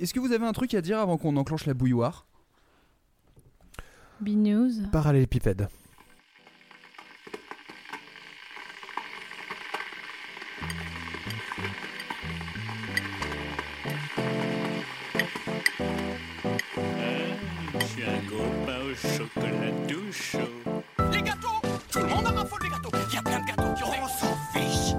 [0.00, 2.24] Est-ce que vous avez un truc à dire avant qu'on enclenche la bouilloire?
[4.20, 4.70] B-News.
[4.92, 5.68] Parallélépipède.
[17.80, 20.38] Je suis un copain au chocolat tout chaud.
[21.12, 21.48] Les gâteaux
[21.90, 23.92] Tout le monde en raffole des gâteaux Il y a plein de gâteaux qui ont
[24.02, 24.94] On s'en fiche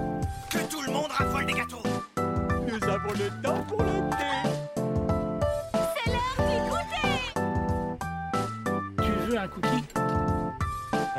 [0.50, 1.82] Que tout le monde raffole des gâteaux
[2.16, 4.29] Nous avons le temps pour le thé.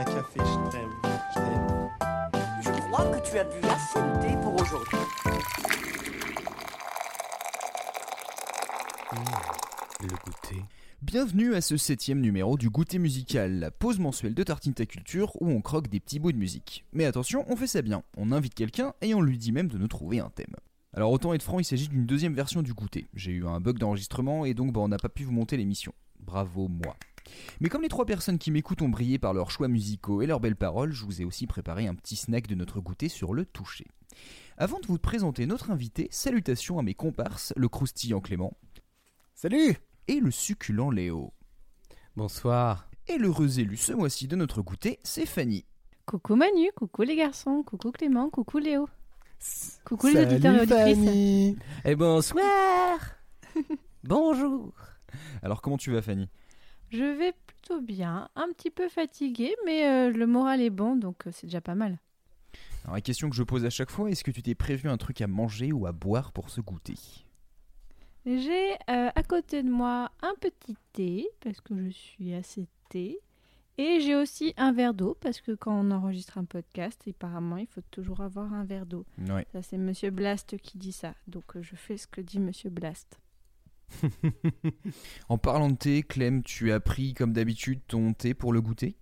[0.02, 0.90] Un café, je t'aime.
[1.04, 1.90] Je t'aime.
[2.64, 4.98] Je crois que tu as bu assez de thé pour aujourd'hui.
[10.02, 10.66] Le goûter.
[11.04, 15.40] Bienvenue à ce septième numéro du Goûter musical, la pause mensuelle de Tartine ta Culture
[15.40, 16.84] où on croque des petits bouts de musique.
[16.94, 19.77] Mais attention, on fait ça bien, on invite quelqu'un et on lui dit même de
[19.77, 20.55] nous trouver un thème.
[20.96, 23.05] Alors autant être franc, il s'agit d'une deuxième version du goûter.
[23.13, 25.94] J'ai eu un bug d'enregistrement et donc bah, on n'a pas pu vous monter l'émission.
[26.20, 26.96] Bravo moi.
[27.60, 30.40] Mais comme les trois personnes qui m'écoutent ont brillé par leurs choix musicaux et leurs
[30.40, 33.46] belles paroles, je vous ai aussi préparé un petit snack de notre goûter sur le
[33.46, 33.88] toucher.
[34.57, 38.57] Avant de vous présenter notre invité, salutations à mes comparses, le croustillant Clément
[39.35, 39.76] Salut
[40.07, 41.34] et le succulent Léo.
[42.15, 42.90] Bonsoir.
[43.07, 45.66] Et l'heureux élu ce mois-ci de notre goûter, c'est Fanny.
[46.05, 48.88] Coucou Manu, coucou les garçons, coucou Clément, coucou Léo.
[49.85, 50.98] Coucou les Salut, auditeurs et auditrices.
[50.98, 51.57] Fanny.
[51.85, 52.99] Et bonsoir.
[54.04, 54.73] Bonjour.
[55.41, 56.29] Alors comment tu vas Fanny?
[56.92, 61.26] Je vais plutôt bien, un petit peu fatiguée, mais euh, le moral est bon, donc
[61.26, 61.98] euh, c'est déjà pas mal.
[62.84, 64.97] Alors la question que je pose à chaque fois, est-ce que tu t'es prévu un
[64.97, 66.97] truc à manger ou à boire pour ce goûter?
[68.25, 73.19] J'ai euh, à côté de moi un petit thé, parce que je suis assez thé.
[73.78, 77.68] Et j'ai aussi un verre d'eau, parce que quand on enregistre un podcast, apparemment, il
[77.68, 79.06] faut toujours avoir un verre d'eau.
[79.30, 79.47] Ouais.
[79.53, 81.16] Ça, c'est Monsieur Blast qui dit ça.
[81.28, 83.19] Donc, je fais ce que dit Monsieur Blast.
[85.30, 88.96] En parlant de thé, Clem, tu as pris comme d'habitude ton thé pour le goûter?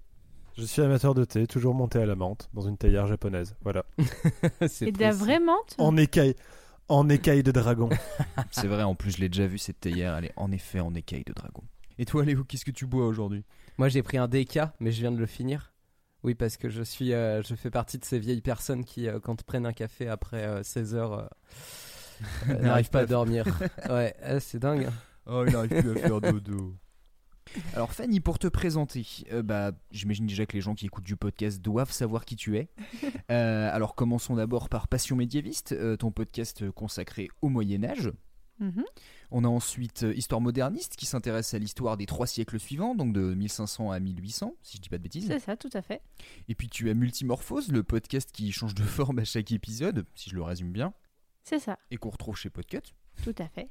[0.58, 3.56] Je suis amateur de thé, toujours monté à la menthe, dans une théière japonaise.
[3.62, 3.86] Voilà.
[4.82, 5.76] Et de la vraie menthe?
[5.78, 6.36] En écaille.
[6.90, 7.90] En écaille de dragon.
[8.52, 10.94] C'est vrai, en plus je l'ai déjà vu cette théière, elle est en effet en
[10.96, 11.64] écaille de dragon.
[11.98, 13.46] Et toi Léo, qu'est-ce que tu bois aujourd'hui?
[13.78, 15.72] Moi j'ai pris un DK, mais je viens de le finir.
[16.24, 19.22] Oui, parce que je suis, euh, je fais partie de ces vieilles personnes qui, euh,
[19.22, 21.30] quand prennent un café après 16 heures,
[22.50, 23.46] euh, n'arrivent pas à dormir.
[23.90, 24.86] Ouais, euh, c'est dingue.
[24.86, 24.94] hein.
[25.26, 26.76] Oh, il n'arrive plus à faire dodo.
[27.74, 31.16] Alors Fanny, pour te présenter, euh, bah, j'imagine déjà que les gens qui écoutent du
[31.16, 32.70] podcast doivent savoir qui tu es.
[33.32, 38.12] Euh, alors commençons d'abord par Passion médiéviste, euh, ton podcast consacré au Moyen Âge.
[38.60, 38.84] Mhm.
[39.30, 43.14] On a ensuite euh, Histoire moderniste qui s'intéresse à l'histoire des trois siècles suivants, donc
[43.14, 45.28] de 1500 à 1800, si je dis pas de bêtises.
[45.28, 46.02] C'est ça, tout à fait.
[46.48, 50.32] Et puis tu as Multimorphose, le podcast qui change de forme à chaque épisode, si
[50.32, 50.94] je le résume bien,
[51.44, 52.94] C'est ça, et qu'on retrouve chez Podcut.
[53.24, 53.70] tout à fait.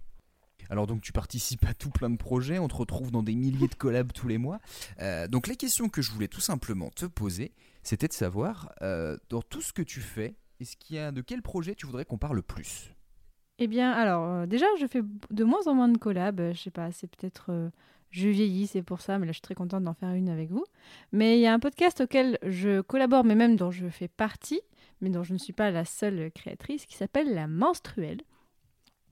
[0.70, 3.68] Alors donc tu participes à tout plein de projets, on te retrouve dans des milliers
[3.68, 4.58] de collabs tous les mois.
[5.00, 7.52] Euh, donc la question que je voulais tout simplement te poser,
[7.82, 11.22] c'était de savoir, euh, dans tout ce que tu fais, est-ce qu'il y a de
[11.22, 12.92] quel projet tu voudrais qu'on parle plus?
[13.60, 16.52] Eh bien, alors, euh, déjà, je fais de moins en moins de collabs.
[16.52, 17.70] Je sais pas, c'est peut-être.
[18.10, 20.50] je vieillis, c'est pour ça, mais là, je suis très contente d'en faire une avec
[20.50, 20.64] vous.
[21.12, 24.60] Mais il y a un podcast auquel je collabore, mais même dont je fais partie,
[25.00, 28.20] mais dont je ne suis pas la seule créatrice, qui s'appelle La Menstruelle.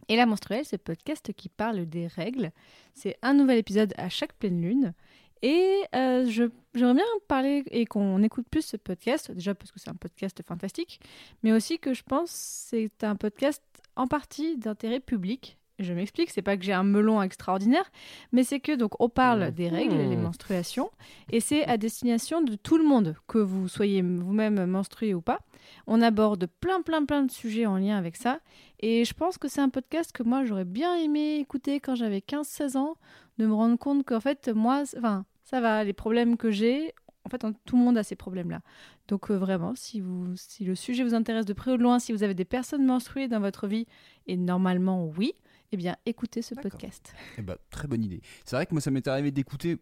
[0.08, 2.52] Et La Menstruelle, c'est le podcast qui parle des règles.
[2.94, 4.94] C'est un nouvel épisode à chaque pleine lune.
[5.42, 9.90] Et euh, j'aimerais bien parler et qu'on écoute plus ce podcast, déjà parce que c'est
[9.90, 11.00] un podcast fantastique,
[11.42, 13.62] mais aussi que je pense que c'est un podcast
[13.96, 15.58] en partie d'intérêt public.
[15.78, 17.90] Je m'explique, c'est pas que j'ai un melon extraordinaire,
[18.32, 20.90] mais c'est que donc on parle des règles, les menstruations,
[21.30, 25.40] et c'est à destination de tout le monde, que vous soyez vous-même menstrué ou pas.
[25.86, 28.40] On aborde plein plein plein de sujets en lien avec ça,
[28.80, 32.20] et je pense que c'est un podcast que moi j'aurais bien aimé écouter quand j'avais
[32.20, 32.96] 15-16 ans,
[33.36, 36.94] de me rendre compte qu'en fait moi, enfin ça va, les problèmes que j'ai,
[37.26, 38.60] en fait tout le monde a ces problèmes-là.
[39.08, 41.98] Donc euh, vraiment, si, vous, si le sujet vous intéresse de près ou de loin,
[41.98, 43.86] si vous avez des personnes menstruées dans votre vie,
[44.26, 45.34] et normalement oui,
[45.72, 47.12] eh bien écoutez ce podcast.
[47.36, 48.22] Eh bah, très bonne idée.
[48.44, 49.78] C'est vrai que moi ça m'est arrivé d'écouter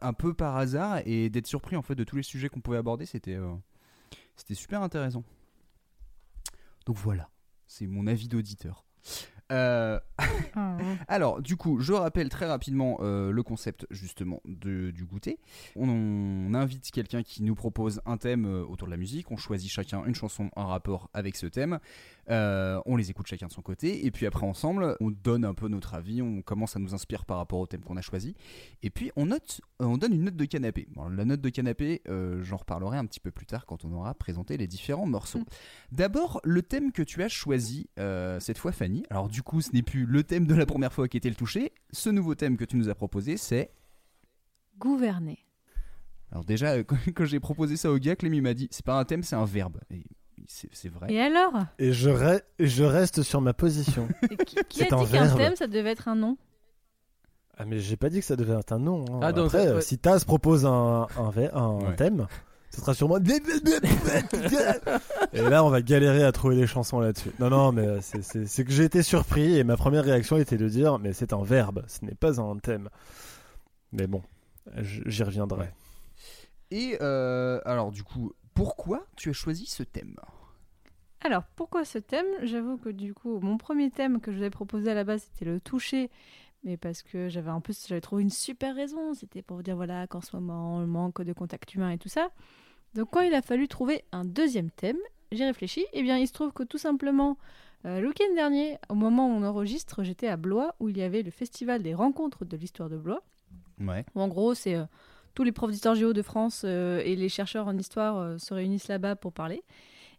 [0.00, 2.78] un peu par hasard et d'être surpris en fait de tous les sujets qu'on pouvait
[2.78, 3.52] aborder, c'était euh,
[4.36, 5.24] c'était super intéressant.
[6.86, 7.28] Donc voilà,
[7.66, 8.84] c'est mon avis d'auditeur.
[9.52, 9.98] Euh,
[11.08, 15.38] Alors, du coup, je rappelle très rapidement euh, le concept justement de- du goûter.
[15.76, 19.30] On, on invite quelqu'un qui nous propose un thème euh, autour de la musique.
[19.30, 21.78] On choisit chacun une chanson en rapport avec ce thème.
[22.28, 24.06] Euh, on les écoute chacun de son côté.
[24.06, 26.22] Et puis après, ensemble, on donne un peu notre avis.
[26.22, 28.34] On commence à nous inspirer par rapport au thème qu'on a choisi.
[28.82, 30.88] Et puis, on, note, on donne une note de canapé.
[30.94, 32.02] Bon, la note de canapé,
[32.42, 35.42] j'en reparlerai un petit peu plus tard quand on aura présenté les différents morceaux.
[35.92, 37.88] D'abord, le thème que tu as choisi
[38.40, 39.04] cette fois, Fanny.
[39.10, 41.34] Alors, du coup, ce n'est plus le thème de la première fois qui était le
[41.34, 41.70] toucher.
[41.92, 43.70] Ce nouveau thème que tu nous as proposé, c'est.
[44.78, 45.38] Gouverner.
[46.32, 46.84] Alors, déjà, euh,
[47.14, 49.36] quand, j'ai proposé ça au gars, Clem, il m'a dit c'est pas un thème, c'est
[49.36, 49.76] un verbe.
[49.90, 50.04] Et
[50.48, 51.12] c'est vrai.
[51.12, 51.52] Et alors?
[51.78, 54.08] Et je, re- et je reste sur ma position.
[54.30, 56.38] Et Qui, qui a C'est un dit qu'un thème, ça devait être un nom?
[57.58, 59.04] Ah, mais j'ai pas dit que ça devait être un nom.
[59.12, 59.20] hein.
[59.22, 59.74] Ah, donc, Après, ouais.
[59.74, 61.96] euh, si Taz propose un, un, ve- un Ouais.
[61.96, 62.26] thème,
[62.76, 63.16] ce sera sûrement.
[65.32, 67.30] et là, on va galérer à trouver des chansons là-dessus.
[67.40, 70.68] Non, non, mais euh, c'est- que j'ai été surpris et ma première réaction était de
[70.68, 72.88] dire mais c'est un verbe, ce n'est pas un thème.
[73.92, 74.22] Mais bon,
[74.76, 75.60] j'y reviendrai.
[75.60, 75.72] Ouais.
[76.70, 80.16] Et euh, alors, du coup, pourquoi tu as choisi ce thème?
[81.22, 82.26] Alors, pourquoi ce thème?
[82.42, 85.22] J'avoue que du coup, mon premier thème que je vous avais proposé à la base,
[85.22, 86.10] c'était le toucher.
[86.64, 89.14] Mais parce que j'avais en plus, j'avais trouvé une super raison.
[89.14, 92.08] C'était pour vous dire voilà qu'en ce moment, le manque de contact humain et tout
[92.08, 92.28] ça.
[92.96, 94.96] Donc, quand il a fallu trouver un deuxième thème,
[95.32, 95.84] j'ai réfléchi.
[95.92, 97.36] Et bien, il se trouve que tout simplement,
[97.84, 101.02] euh, le week-end dernier, au moment où on enregistre, j'étais à Blois, où il y
[101.02, 103.22] avait le festival des rencontres de l'histoire de Blois.
[103.80, 104.04] Ouais.
[104.14, 104.84] Où en gros, c'est euh,
[105.34, 108.88] tous les profs d'histoire géo de France euh, et les chercheurs en histoire se réunissent
[108.88, 109.62] là-bas pour parler.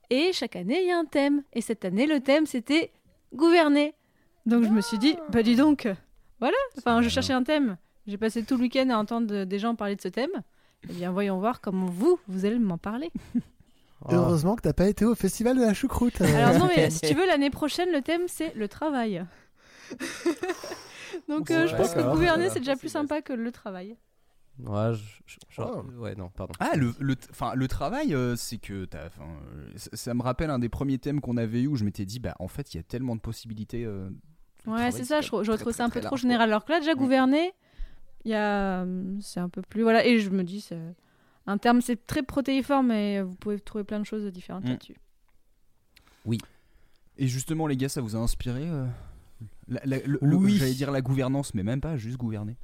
[0.10, 1.44] Et chaque année, il y a un thème.
[1.54, 2.92] Et cette année, le thème, c'était
[3.34, 3.94] gouverner.
[4.46, 5.88] Donc je me suis dit, bah dis donc,
[6.40, 6.56] voilà.
[6.78, 7.78] Enfin, je cherchais un thème.
[8.06, 10.30] J'ai passé tout le week-end à entendre de- des gens parler de ce thème.
[10.84, 13.12] Eh bien, voyons voir comment vous, vous allez m'en parler.
[14.10, 16.22] Heureusement que t'as pas été au festival de la choucroute.
[16.22, 16.26] euh.
[16.38, 19.26] Alors non, mais si tu veux, l'année prochaine, le thème, c'est le travail.
[21.28, 23.98] Donc euh, je pense que gouverner, c'est déjà plus sympa que le travail.
[24.60, 26.02] Ouais, je- je- genre- Oh.
[26.02, 26.54] ouais, non, pardon.
[26.60, 29.10] Ah, le, le, enfin, le travail, euh, c'est que t'as, euh,
[29.76, 32.36] ça, me rappelle un des premiers thèmes qu'on avait eu où je m'étais dit, bah,
[32.40, 33.84] en fait, il y a tellement de possibilités.
[33.86, 34.10] euh,
[34.66, 36.50] Ouais, travail, c'est ça, je, je très, ça un peu trop général.
[36.50, 36.98] Alors que là, déjà, Mm.
[36.98, 37.54] gouverner,
[38.26, 38.82] il y a.
[38.84, 39.84] hum, C'est un peu plus.
[39.84, 40.80] Voilà, et je me dis, c'est
[41.46, 44.70] un terme, c'est très protéiforme, mais vous pouvez trouver plein de choses différentes Mm.
[44.70, 44.96] là-dessus.
[47.20, 48.86] Et justement, les gars, ça vous a inspiré euh,
[49.68, 50.58] la- la- le- le- Oui.
[50.58, 52.58] J'allais dire la gouvernance, mais même pas, juste gouverner.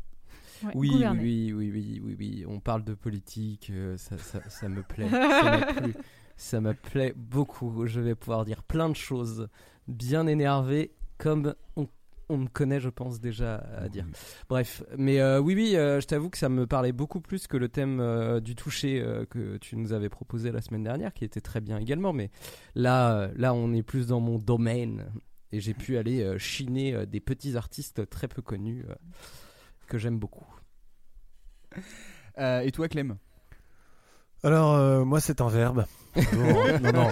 [0.64, 1.22] Ouais, Oui, oui, gouverner.
[1.24, 2.46] oui, oui, oui, oui, oui.
[2.48, 5.10] On parle de politique, euh, ça, ça, ça me plaît.
[5.10, 5.94] ça m'a plu.
[6.38, 7.88] Ça me plaît beaucoup.
[7.88, 9.48] Je vais pouvoir dire plein de choses
[9.88, 11.88] bien énervées, comme on,
[12.30, 14.06] on me connaît, je pense, déjà à dire.
[14.50, 17.58] Bref, mais euh, oui, oui, euh, je t'avoue que ça me parlait beaucoup plus que
[17.58, 21.26] le thème euh, du toucher euh, que tu nous avais proposé la semaine dernière, qui
[21.26, 22.14] était très bien également.
[22.14, 22.32] Mais
[22.76, 25.06] là, là, on est plus dans mon domaine
[25.54, 28.96] et j'ai pu aller euh, chiner euh, des petits artistes très peu connus euh,
[29.88, 30.48] que j'aime beaucoup.
[32.40, 33.18] Euh, et toi, Clem?
[34.44, 35.86] Alors, euh, moi, c'est un verbe.
[36.16, 37.08] Bon, non, non.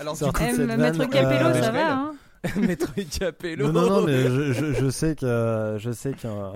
[0.00, 2.14] Alors, Maître Capello, euh, ça va, hein?
[2.56, 3.70] Maître Capello.
[3.72, 6.52] Non, non, non, mais je, je, je sais que je sais qu'un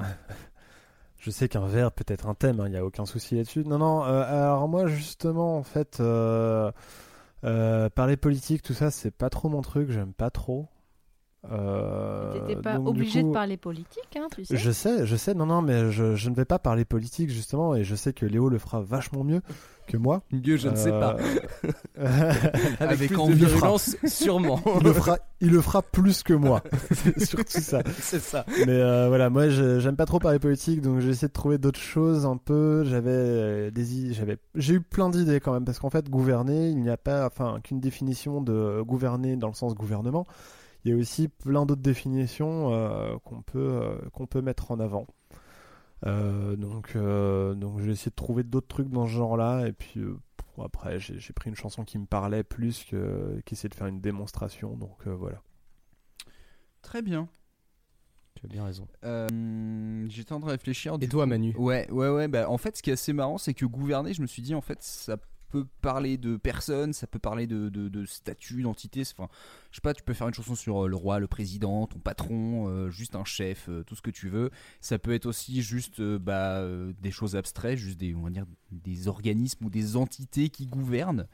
[1.18, 2.62] je sais qu'un verbe peut être un thème.
[2.66, 3.64] Il n'y a aucun souci là-dessus.
[3.64, 4.04] Non, non.
[4.04, 6.70] euh, alors moi, justement, en fait, euh,
[7.44, 9.90] euh, parler politique, tout ça, c'est pas trop mon truc.
[9.90, 10.66] J'aime pas trop.
[11.50, 14.56] Euh, T'étais pas donc, obligé coup, de parler politique, hein, tu sais.
[14.56, 15.34] Je sais, je sais.
[15.34, 18.26] Non, non, mais je, je ne vais pas parler politique justement, et je sais que
[18.26, 19.40] Léo le fera vachement mieux
[19.88, 20.22] que moi.
[20.30, 21.16] Dieu, je ne sais pas.
[21.98, 22.32] Euh,
[22.78, 24.60] Avec, Avec plus envie, de virulence, sûrement.
[24.80, 26.62] il le fera, il le fera plus que moi.
[26.92, 27.82] C'est surtout ça.
[28.00, 28.44] C'est ça.
[28.66, 31.58] Mais euh, voilà, moi je- j'aime pas trop parler politique, donc j'ai essayé de trouver
[31.58, 32.84] d'autres choses un peu.
[32.84, 36.80] J'avais euh, des, j'avais, j'ai eu plein d'idées quand même, parce qu'en fait gouverner, il
[36.80, 40.26] n'y a pas, enfin qu'une définition de gouverner dans le sens gouvernement.
[40.84, 44.78] Il y a aussi plein d'autres définitions euh, qu'on peut euh, qu'on peut mettre en
[44.78, 45.06] avant.
[46.06, 50.00] Euh, donc euh, donc j'ai essayé de trouver d'autres trucs dans ce genre-là, et puis
[50.00, 50.16] euh,
[50.56, 54.00] bon, après j'ai, pris une chanson qui me parlait plus que qu'essayer de faire une
[54.00, 54.76] démonstration.
[54.76, 55.42] Donc euh, voilà.
[56.82, 57.28] Très bien.
[58.34, 58.86] Tu as bien raison.
[59.04, 60.96] Euh, J'étais en train de réfléchir.
[61.00, 61.54] Et toi, coup- Manu?
[61.56, 62.28] Ouais, ouais, ouais.
[62.28, 64.54] Bah, en fait, ce qui est assez marrant, c'est que gouverner, je me suis dit,
[64.54, 65.16] en fait, ça
[65.50, 69.04] peut parler de personnes, ça peut parler de, de, de statut, d'entité.
[69.04, 69.28] c'est- Enfin,
[69.70, 71.98] je sais pas, tu peux faire une chanson sur euh, le roi, le président, ton
[71.98, 74.50] patron, euh, juste un chef, euh, tout ce que tu veux.
[74.80, 76.62] Ça peut être aussi juste bah,
[77.00, 81.26] des choses abstraites, juste des, on va dire, des organismes ou des entités qui gouvernent.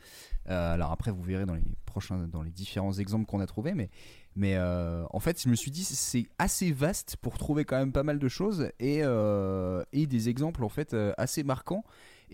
[0.46, 3.90] Alors après, vous verrez dans les prochains, dans les différents exemples qu'on a trouvés, mais
[4.36, 8.02] mais en fait, je me suis dit, c'est assez vaste pour trouver quand même pas
[8.02, 9.02] mal de choses et,
[9.92, 11.84] et des exemples en fait assez marquants.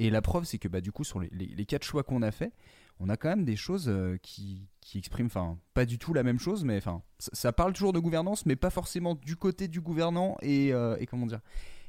[0.01, 2.55] Et la preuve, c'est que bah, du coup, sur les, quatre choix qu'on a fait,
[3.01, 6.23] on a quand même des choses euh, qui, qui expriment, enfin, pas du tout la
[6.23, 9.83] même chose, mais enfin, ça, parle toujours de gouvernance, mais pas forcément du côté du
[9.83, 11.41] gouvernant et, euh, et comment dire,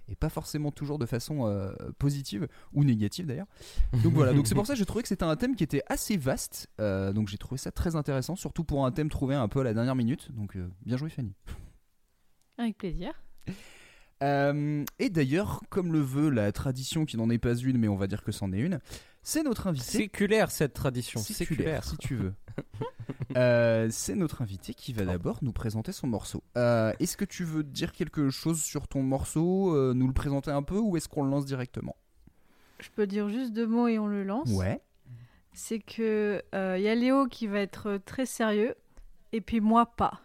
[0.10, 3.48] et pas forcément toujours de façon euh, positive ou négative d'ailleurs.
[4.04, 5.84] Donc voilà, donc c'est pour ça que j'ai trouvé que c'était un thème qui était
[5.88, 6.68] assez vaste.
[6.80, 9.74] Donc j'ai trouvé ça très intéressant, surtout pour un thème trouvé un peu à la
[9.74, 10.34] dernière minute.
[10.34, 11.34] Donc bien joué Fanny.
[12.58, 13.14] Avec plaisir.
[14.22, 17.96] Euh, et d'ailleurs, comme le veut la tradition qui n'en est pas une, mais on
[17.96, 18.80] va dire que c'en est une,
[19.24, 19.98] c'est notre invité.
[19.98, 21.20] Séculaire cette tradition.
[21.20, 21.84] séculaire, Séculaire.
[21.84, 22.34] si tu veux.
[23.38, 26.44] Euh, c'est notre invité qui va d'abord nous présenter son morceau.
[26.58, 30.52] Euh, est-ce que tu veux dire quelque chose sur ton morceau, euh, nous le présenter
[30.52, 31.96] un peu, ou est-ce qu'on le lance directement?
[32.80, 34.50] Je peux dire juste deux mots et on le lance.
[34.52, 34.82] Ouais.
[35.54, 38.76] C'est que il y a Léo qui va être très sérieux
[39.32, 40.20] et puis moi pas.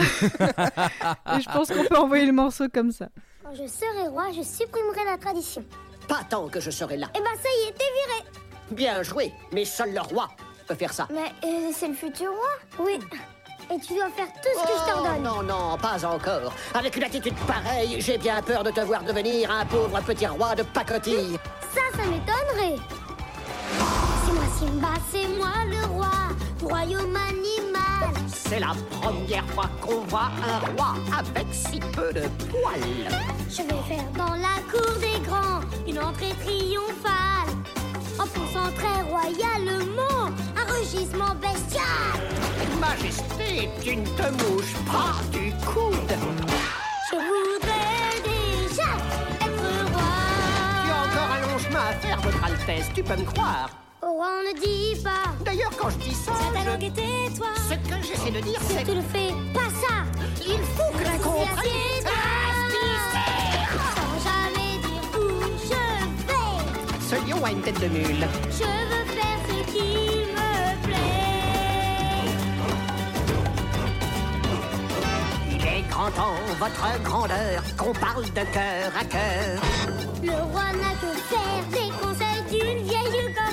[1.36, 3.06] et je pense qu'on peut envoyer le morceau comme ça.
[3.42, 5.64] Quand je serai roi, je supprimerai la tradition.
[6.08, 7.08] Pas tant que je serai là.
[7.14, 8.30] Eh ben ça y est, t'es viré
[8.72, 10.28] Bien joué, mais seul le roi
[10.66, 11.08] peut faire ça.
[11.12, 12.84] Mais euh, c'est le futur roi?
[12.86, 12.98] Oui.
[13.72, 15.22] Et tu dois faire tout ce que je Oh, t'ordonne.
[15.22, 16.52] non, non, pas encore.
[16.74, 20.54] Avec une attitude pareille, j'ai bien peur de te voir devenir un pauvre petit roi
[20.56, 21.38] de pacotille.
[21.72, 22.80] Ça, ça m'étonnerait.
[24.26, 26.10] C'est moi Simba, c'est moi le roi
[26.62, 27.69] royaume animal.
[28.26, 33.08] C'est la première fois qu'on voit un roi avec si peu de poils.
[33.48, 37.50] Je vais faire dans la cour des grands une entrée triomphale.
[38.18, 41.84] En poussant très royalement un rugissement bestial.
[42.80, 46.14] Majesté, tu ne te mouches pas du coude.
[47.10, 48.90] Je voudrais déjà
[49.40, 51.06] être Tu as roi.
[51.06, 53.70] encore un long chemin à faire, votre Altesse, tu peux me croire.
[54.02, 55.30] Roi, on ne dit pas.
[55.44, 57.48] D'ailleurs, quand je dis ça, C'est ta langue et tais-toi.
[57.68, 59.94] ce que j'essaie de dire, Si c'est tu le fais, pas ça.
[60.36, 62.06] qu'il faut que la comprenne.
[63.96, 65.20] Sans jamais dire où
[65.68, 65.82] je
[66.28, 67.00] vais.
[67.08, 68.26] Ce lion a une tête de mule.
[68.50, 69.88] Je veux faire ce qui
[70.32, 72.30] me plaît.
[75.50, 79.60] Il est grand temps, votre grandeur, qu'on parle de cœur à cœur.
[80.22, 83.49] Le roi n'a que faire des conseils d'une vieille corneille.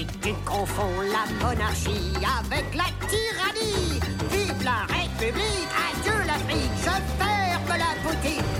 [0.00, 7.72] Si tu confonds la monarchie avec la tyrannie, vive la République, adieu l'Afrique, je ferme
[7.76, 8.50] la boutique.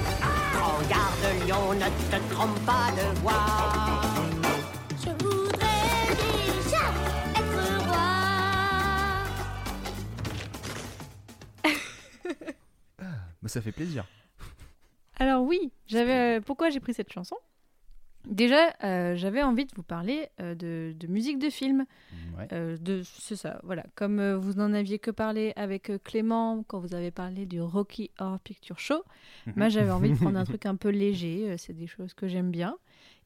[0.53, 3.49] Prends garde, lion, ne te trompe pas de voix.
[4.99, 6.85] Je voudrais déjà
[7.41, 8.09] être roi.
[13.41, 14.05] Bah, ça fait plaisir.
[15.19, 16.37] Alors oui, j'avais.
[16.37, 17.37] euh, Pourquoi j'ai pris cette chanson?
[18.27, 21.87] Déjà, euh, j'avais envie de vous parler euh, de, de musique de film.
[22.37, 22.47] Ouais.
[22.53, 23.85] Euh, de, c'est ça, voilà.
[23.95, 28.39] Comme vous n'en aviez que parlé avec Clément quand vous avez parlé du Rocky Horror
[28.41, 29.03] Picture Show,
[29.47, 29.53] Mhm.
[29.57, 31.57] moi j'avais envie de prendre un truc un peu léger.
[31.57, 32.77] c'est des choses que j'aime bien.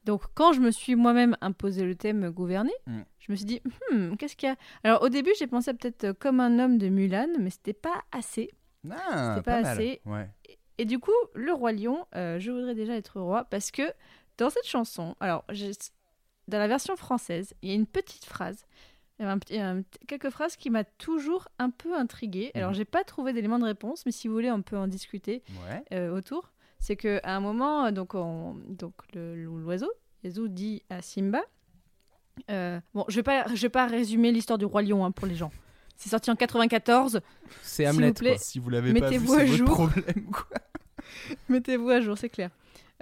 [0.05, 3.03] Donc quand je me suis moi-même imposé le thème gouverner, Mhm.
[3.19, 3.61] je me suis dit,
[3.91, 4.55] Hmm, qu'est-ce qu'il y a?
[4.83, 8.49] Alors au début, j'ai pensé peut-être comme un homme de Mulan, mais c'était pas assez.
[8.89, 9.99] Ah, C'était pas, assez.
[10.05, 10.29] Ouais.
[10.77, 13.81] Et du coup, le roi lion, je voudrais déjà être roi parce que
[14.37, 15.45] dans cette chanson, alors
[16.47, 18.65] dans la version française, il y a une petite phrase,
[19.19, 22.51] il y a un petit- un petit- quelques phrases qui m'a toujours un peu intriguée.
[22.53, 22.75] Alors Mhm.
[22.75, 25.83] j'ai pas trouvé d'éléments de réponse, mais si vous voulez, on peut en discuter Ouais.
[25.93, 26.51] euh, autour.
[26.79, 29.91] C'est que à un moment, donc, on- donc le- l'oiseau,
[30.23, 31.41] Yazoo dit à Simba.
[32.51, 35.25] euh, bon, je vais pas, je vais pas résumer l'histoire du roi lion hein, pour
[35.25, 35.51] les gens.
[35.95, 37.21] C'est sorti en 94.
[37.61, 38.09] C'est Hamlet.
[38.09, 38.37] vous plaît, quoi.
[38.39, 40.03] Si vous l'avez pas vu, c'est votre problème.
[41.49, 42.49] Mettez-vous à jour, c'est clair.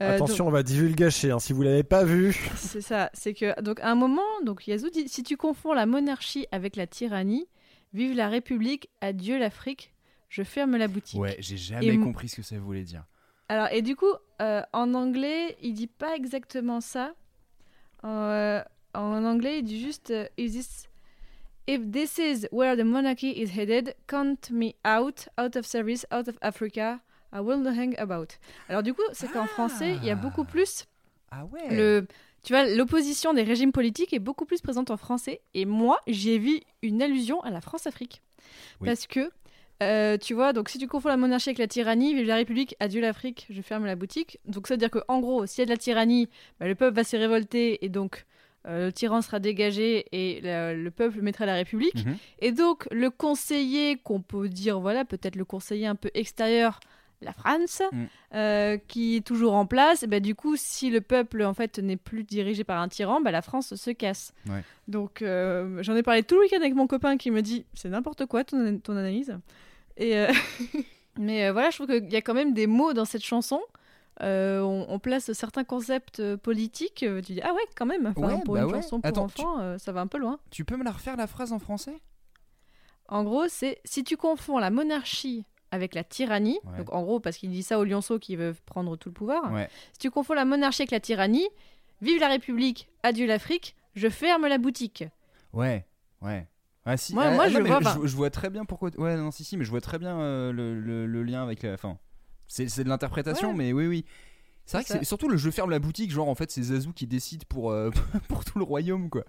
[0.01, 1.31] Euh, donc- Attention, on va divulgacher.
[1.31, 4.67] hein, si vous l'avez pas vu, C'est ça, c'est que donc à un moment, donc
[4.67, 7.47] Yazoo dit si tu confonds la monarchie avec la tyrannie,
[7.93, 9.93] vive la République, adieu l'Afrique,
[10.29, 11.19] je ferme la boutique.
[11.19, 13.05] Ouais, j'ai jamais Et compris ce que ça voulait dire.
[13.49, 17.13] Alors et du coup, euh, en anglais, il dit pas exactement ça.
[18.03, 18.63] Euh,
[18.95, 20.87] en anglais, il dit juste euh, is this
[21.65, 26.27] If this is where the monarchy is headed, count me out, out of service, out
[26.27, 26.99] of Africa.
[27.33, 28.27] I will hang about.
[28.69, 30.85] Alors du coup, c'est qu'en français, il y a beaucoup plus
[31.31, 31.75] Ah ouais.
[31.75, 32.07] le,
[32.43, 35.41] tu vois, l'opposition des régimes politiques est beaucoup plus présente en français.
[35.53, 38.21] Et moi, j'y ai vu une allusion à la France-Afrique.
[38.81, 38.87] Oui.
[38.87, 39.31] Parce que,
[39.81, 42.75] euh, tu vois, donc si tu confonds la monarchie avec la tyrannie, vive la République,
[42.79, 44.39] adieu l'Afrique, je ferme la boutique.
[44.45, 46.95] Donc ça veut dire qu'en gros, s'il y a de la tyrannie, bah, le peuple
[46.95, 48.25] va se révolter et donc
[48.67, 52.05] euh, le tyran sera dégagé et le, le peuple mettra la République.
[52.05, 52.17] Mhm.
[52.39, 56.79] Et donc le conseiller qu'on peut dire, voilà, peut-être le conseiller un peu extérieur,
[57.23, 58.03] la France, Mm.
[58.35, 61.79] euh, qui est toujours en place, et bah, du coup, si le peuple en fait
[61.79, 64.33] n'est plus dirigé par un tyran, bah, la France se casse.
[64.47, 64.63] Ouais.
[64.87, 67.89] Donc euh, j'en ai parlé tout le week-end avec mon copain qui me dit c'est
[67.89, 69.37] n'importe quoi ton, ton analyse.
[69.97, 70.27] Et euh,
[71.19, 73.61] mais voilà, je trouve qu'il y a quand même des mots dans cette chanson.
[74.19, 77.03] On, on place certains concepts politiques.
[77.07, 78.13] tu dis ah ouais quand même.
[78.15, 78.73] Enfin, Ouais, pour bah une ouais.
[78.81, 80.39] chanson pour Attends, enfants, ça va un peu loin.
[80.51, 81.95] Tu peux me la refaire la phrase en français?
[83.09, 86.77] En gros, c'est si tu confonds la monarchie avec la tyrannie, Ouais.
[86.77, 89.51] donc en gros parce qu'il dit ça aux lionceaux qui veulent prendre tout le pouvoir,
[89.51, 89.67] Ouais.
[89.93, 91.47] si tu confonds la monarchie avec la tyrannie,
[92.01, 95.03] vive la République, adieu l'Afrique, je ferme la boutique.
[95.51, 95.85] Ouais,
[96.21, 96.47] ouais.
[96.85, 97.13] Ah, si.
[97.13, 97.97] Moi- ah, moi, ah, je non, vois pas.
[98.01, 98.89] je, je vois très bien pourquoi.
[98.97, 101.63] Ouais, non, si, si, mais je vois très bien euh, le, le- le lien avec
[101.63, 101.73] la.
[101.73, 101.97] Enfin,
[102.47, 103.55] c'est de l'interprétation, Ouais.
[103.55, 104.05] mais oui, oui.
[104.65, 106.93] C'est vrai que c'est surtout le je ferme la boutique, genre en fait c'est Zazu
[106.93, 107.89] qui décide pour, euh,
[108.29, 109.23] pour tout le royaume, quoi.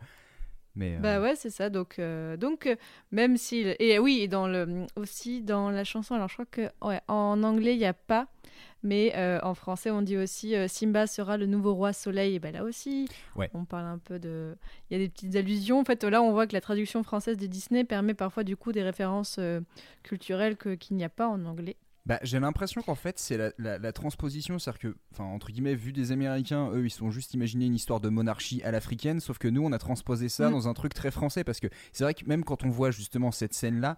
[0.76, 1.70] Mais euh, Bah ouais, c'est ça.
[1.70, 2.76] Donc, euh, donc euh,
[3.12, 6.14] même si et oui, et dans le aussi dans la chanson.
[6.14, 8.26] Alors je crois que ouais, en anglais il y a pas,
[8.82, 12.34] mais euh, en français on dit aussi Simba sera le nouveau roi soleil.
[12.34, 13.50] Et ben là aussi, Ouais.
[13.54, 14.56] on parle un peu de.
[14.90, 15.78] Il y a des petites allusions.
[15.80, 18.72] En fait, là on voit que la traduction française de Disney permet parfois du coup
[18.72, 19.38] des références
[20.02, 21.76] culturelles que qu'il n'y a pas en anglais.
[22.06, 24.58] Bah, j'ai l'impression qu'en fait, c'est la, la- la transposition.
[24.58, 27.98] C'est-à-dire que, enfin, entre guillemets, vu des Américains, eux, ils sont juste imaginé une histoire
[28.00, 30.52] de monarchie à l'africaine, sauf que nous, on a transposé ça Mm.
[30.52, 31.44] dans un truc très français.
[31.44, 33.96] Parce que c'est vrai que même quand on voit justement cette scène-là,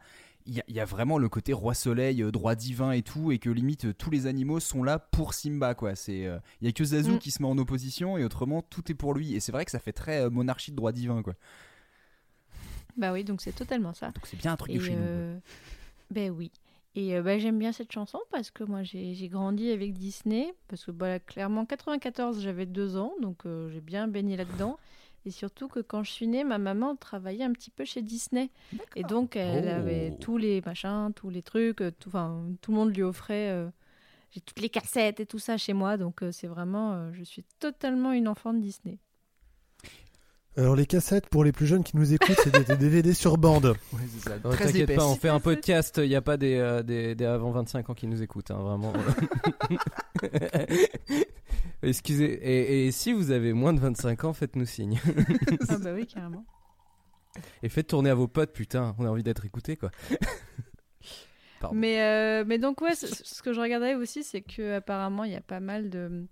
[0.49, 3.03] il y, a- il y a vraiment le côté roi soleil, euh, droit divin et
[3.03, 5.97] tout, et que limite, euh, tous les animaux sont là pour Simba, quoi.
[5.97, 7.19] C'est, euh, il y a que Zazu Mm.
[7.19, 9.35] qui se met en opposition, et autrement, tout est pour lui.
[9.35, 11.35] Et c'est vrai que ça fait très euh, monarchie de droit divin, quoi.
[12.97, 14.07] Bah oui, donc c'est totalement ça.
[14.13, 15.03] Donc c'est bien un truc de Et chez nous.
[15.03, 15.39] euh,
[16.13, 16.53] ben oui.
[16.97, 20.53] Et euh, bah, j'aime bien cette chanson parce que moi j'ai j'ai grandi avec Disney.
[20.69, 24.79] Parce que bah, clairement, 94, j'avais deux ans, donc euh, j'ai bien baigné là-dedans.
[25.27, 28.51] Et surtout que quand je suis née, ma maman travaillait un petit peu chez Disney.
[28.95, 29.71] Et donc elle Oh.
[29.73, 32.11] avait tous les machins, tous les trucs, euh, tout,
[32.63, 33.51] tout le monde lui offrait.
[33.51, 33.69] euh,
[34.31, 35.97] j'ai toutes les cassettes et tout ça chez moi.
[35.97, 37.13] Donc euh, c'est vraiment.
[37.13, 38.99] je suis totalement une enfant de Disney.
[40.57, 43.75] Alors les cassettes pour les plus jeunes qui nous écoutent, c'était des DVD sur bande.
[44.23, 44.39] C'est ça.
[44.39, 47.51] T'inquiète pas, on fait un podcast, il n'y a pas des, euh, des, des avant
[47.51, 48.93] 25 ans qui nous écoutent, hein, vraiment.
[51.83, 54.99] Excusez, et, et si vous avez moins de 25 ans, faites-nous signe.
[55.69, 56.45] ah bah oui, carrément.
[57.63, 59.91] Et faites tourner à vos potes, putain, on a envie d'être écoutés, quoi.
[61.61, 61.77] Pardon.
[61.77, 65.33] Mais, euh, mais donc, ouais, ce, ce que je regardais aussi, c'est que apparemment il
[65.33, 66.25] y a pas mal de.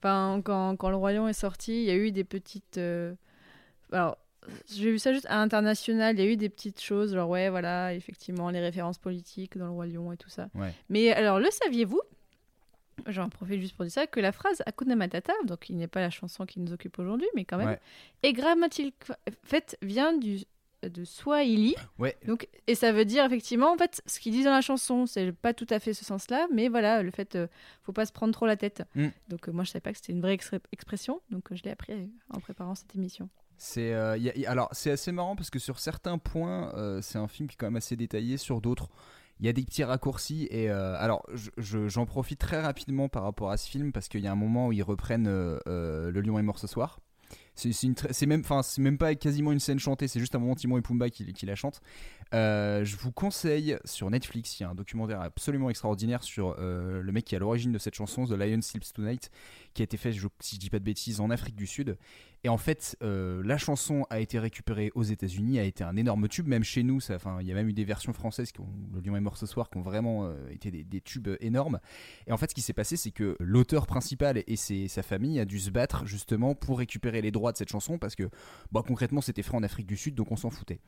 [0.00, 2.78] Enfin, quand, quand Le Lion est sorti, il y a eu des petites.
[2.78, 3.14] euh,
[3.92, 4.18] Alors,
[4.68, 7.50] j'ai vu ça juste à l'international, il y a eu des petites choses, genre, ouais,
[7.50, 10.48] voilà, effectivement, les références politiques dans Le Roi Lion et tout ça.
[10.54, 10.72] Ouais.
[10.88, 12.00] Mais alors, le saviez-vous?
[13.06, 16.00] J'en profite juste pour dire ça, que la phrase Hakuna Matata, donc il n'est pas
[16.00, 17.80] la chanson qui nous occupe aujourd'hui, mais quand même, Ouais.
[18.24, 18.94] est grammatique.
[19.10, 20.40] En fait, vient du,
[20.82, 21.76] de Swahili.
[21.98, 22.16] Ouais.
[22.26, 25.30] Donc, et ça veut dire effectivement, en fait, ce qu'ils disent dans la chanson, c'est
[25.30, 27.46] pas tout à fait ce sens-là, mais voilà, le fait, euh,
[27.82, 28.82] faut pas se prendre trop la tête.
[28.96, 29.08] Mm.
[29.28, 30.36] Donc, euh, moi, je savais pas que c'était une vraie
[30.72, 33.28] expression, donc euh, je l'ai appris euh, en préparant cette émission.
[33.60, 34.16] C'est euh,
[34.46, 37.56] alors c'est assez marrant parce que sur certains points euh, c'est un film qui est
[37.58, 38.88] quand même assez détaillé sur d'autres
[39.40, 43.08] il y a des petits raccourcis et euh, alors je- je- j'en profite très rapidement
[43.08, 46.20] par rapport à ce film parce qu'il y a un moment où ils reprennent le
[46.20, 47.00] lion est mort ce soir
[47.58, 51.46] c'est même pas quasiment une scène chantée c'est juste un moment Timon et Pumba qui,
[51.46, 51.80] la chantent
[52.34, 57.00] Euh, je vous conseille sur Netflix il y a un documentaire absolument extraordinaire sur euh,
[57.00, 59.30] le mec qui est à l'origine de cette chanson The Lion Sleeps Tonight
[59.72, 61.96] qui a été fait si je dis pas de bêtises en Afrique du Sud
[62.44, 66.28] et en fait, euh, la chanson a été récupérée aux États-Unis, a été un énorme
[66.28, 66.98] tube, même chez nous.
[67.10, 69.36] Enfin, il y a même eu des versions françaises qui ont Le Lion est mort
[69.36, 71.80] ce soir, qui ont vraiment été des, tubes énormes.
[72.28, 75.44] Et en fait, ce qui s'est passé, c'est que l'auteur principal et sa famille a
[75.44, 78.28] dû se battre justement pour récupérer les droits de cette chanson parce que,
[78.72, 80.80] bah, concrètement, c'était fait en Afrique du Sud, donc on s'en foutait.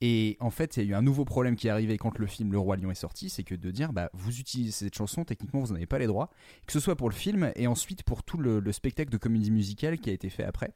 [0.00, 2.26] Et en fait, il y a eu un nouveau problème qui est arrivé quand le
[2.26, 5.24] film Le Roi Lion est sorti, c'est que de dire, bah, vous utilisez cette chanson,
[5.24, 6.30] techniquement, vous n'en avez pas les droits,
[6.66, 9.50] que ce soit pour le film et ensuite pour tout le, le spectacle de comédie
[9.50, 10.72] musicale qui a été fait après.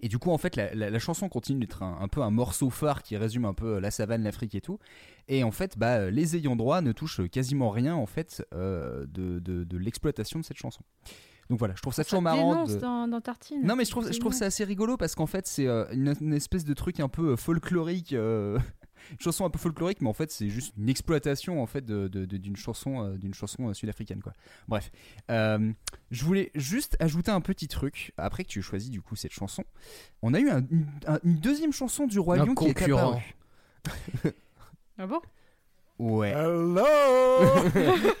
[0.00, 3.16] Et du coup, en fait, la, chanson continue d'être un, peu un morceau phare qui
[3.16, 4.78] résume un peu la savane, l'Afrique et tout.
[5.28, 9.76] Et en fait, bah, les ayants droit ne touchent quasiment rien en fait euh, de
[9.76, 10.82] l'exploitation de cette chanson.
[11.50, 12.64] Donc voilà, je trouve ça, toujours marrant.
[12.64, 13.60] de- dans, dans Tartine.
[13.62, 16.14] Non, mais je trouve, je trouve ça assez rigolo parce qu'en fait, c'est euh, une,
[16.20, 18.12] une espèce de truc un peu euh, folklorique.
[18.12, 18.56] euh,
[19.10, 22.06] une chanson un peu folklorique, mais en fait, c'est juste une exploitation en fait de-
[22.06, 24.32] de- de- d'une chanson, euh, d'une chanson euh, sud-africaine, quoi.
[24.68, 24.92] Bref,
[25.30, 25.72] Euh,
[26.12, 29.32] je voulais juste ajouter un petit truc après que tu aies choisi du coup cette
[29.32, 29.64] chanson.
[30.22, 33.18] On a eu un- une, un- une deuxième chanson du Roi Lion qui est concurrent.
[33.18, 34.34] apparue.
[34.98, 35.20] Ah bon?
[36.00, 36.30] Ouais.
[36.30, 36.82] Hello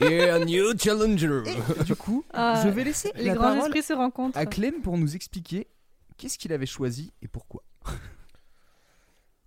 [0.02, 1.42] Et un new challenger.
[1.80, 4.36] Et du coup, Ah, je vais laisser Les la grands parole esprits se rencontrent.
[4.36, 5.66] à Clem pour nous expliquer
[6.18, 7.62] qu'est-ce qu'il avait choisi et pourquoi.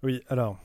[0.01, 0.57] Oui, alors.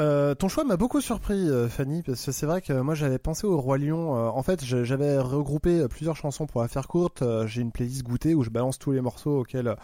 [0.00, 3.18] euh, ton choix m'a beaucoup surpris, euh, Fanny, parce que c'est vrai que moi j'avais
[3.18, 4.16] pensé au Roi Lion.
[4.16, 7.22] euh, en fait, j'avais regroupé plusieurs chansons pour la faire courte.
[7.46, 9.76] J'ai une playlist goûtée où je balance tous les morceaux auxquels,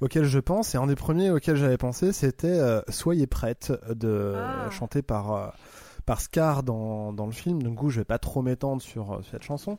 [0.00, 0.74] auxquels je pense.
[0.74, 4.70] Et un des premiers auxquels j'avais pensé, c'était euh, Soyez prête, de, Ah.
[4.72, 5.46] chanté par, euh,
[6.06, 7.62] par Scar dans, dans le film.
[7.62, 9.76] Du coup, je vais pas trop m'étendre sur euh, cette chanson.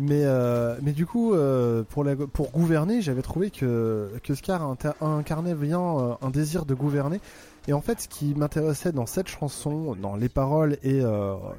[0.00, 5.54] Mais, euh, mais du coup, euh, pour, pour gouverner, j'avais trouvé que, que Scar incarnait
[5.54, 7.20] bien un désir de gouverner.
[7.66, 11.02] Et en fait, ce qui m'intéressait dans cette chanson, dans les paroles et,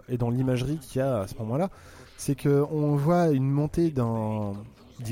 [0.07, 1.69] et dans l'imagerie qu'il y a à ce moment-là,
[2.17, 4.53] c'est qu'on voit une montée d'un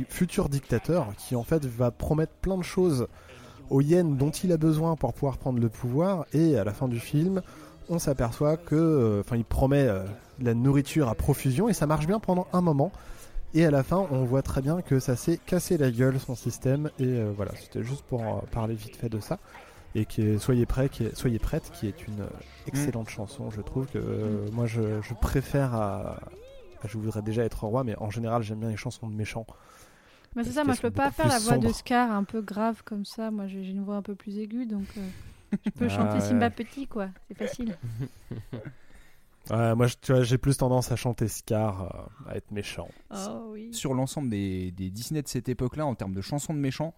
[0.10, 3.08] futur dictateur qui en fait va promettre plein de choses
[3.70, 6.26] aux hyènes dont il a besoin pour pouvoir prendre le pouvoir.
[6.34, 7.42] Et à la fin du film,
[7.90, 10.04] on s'aperçoit que, euh, enfin, il promet euh,
[10.40, 12.92] de la nourriture à profusion et ça marche bien pendant un moment.
[13.54, 16.36] Et à la fin, on voit très bien que ça s'est cassé la gueule son
[16.36, 16.90] système.
[17.00, 19.40] Et euh, voilà, c'était juste pour euh, parler vite fait de ça.
[19.96, 22.30] et qui est Soyez prêts, qui est, Soyez prête, qui est une euh,
[22.68, 23.50] excellente chanson.
[23.50, 26.18] Je trouve que euh, moi je, je préfère à,
[26.84, 29.46] à Je voudrais déjà être roi, mais en général j'aime bien les chansons de méchants.
[30.36, 31.70] Bah, c'est ça, moi je peux pas faire la voix de.
[31.70, 33.32] Scar un peu grave comme ça.
[33.32, 35.02] Moi j'ai j'ai une voix un peu plus aiguë donc euh,
[35.66, 36.22] je peux Ah, chanter ouais.
[36.22, 37.10] Simba petit quoi.
[37.28, 37.78] C'est facile.
[39.50, 41.84] Ouais, moi tu vois, j'ai plus tendance à chanter Scar,
[42.28, 42.90] euh, à être méchant.
[43.12, 43.74] Oh oui.
[43.74, 46.94] Sur l'ensemble des, des Disney de cette époque-là, en termes de chansons de méchants,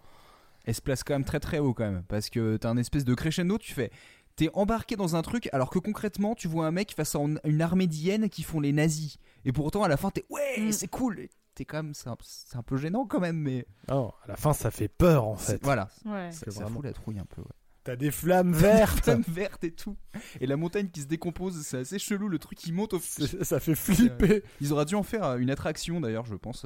[0.65, 2.01] elle se place quand même très très haut quand même.
[2.07, 3.91] Parce que t'as un espèce de crescendo, tu fais.
[4.35, 7.61] T'es embarqué dans un truc alors que concrètement tu vois un mec face à une
[7.61, 9.17] armée d'hyènes qui font les nazis.
[9.45, 10.71] Et pourtant à la fin t'es ouais Mm.
[10.71, 11.27] c'est cool.
[11.53, 14.71] T'es quand même c'est un, peu gênant quand même mais Oh, à la fin ça
[14.71, 15.61] fait peur en fait.
[15.61, 16.31] voilà Ouais.
[16.31, 17.41] ça, ça vraiment- fout la trouille un peu.
[17.41, 17.47] Ouais.
[17.83, 19.95] T'as des flammes vertes Flamme verte et tout
[20.41, 23.59] et la montagne qui se décompose c'est assez chelou le truc qui monte au Ça
[23.59, 26.65] fait flipper Ils auraient dû en faire euh, une attraction d'ailleurs je pense.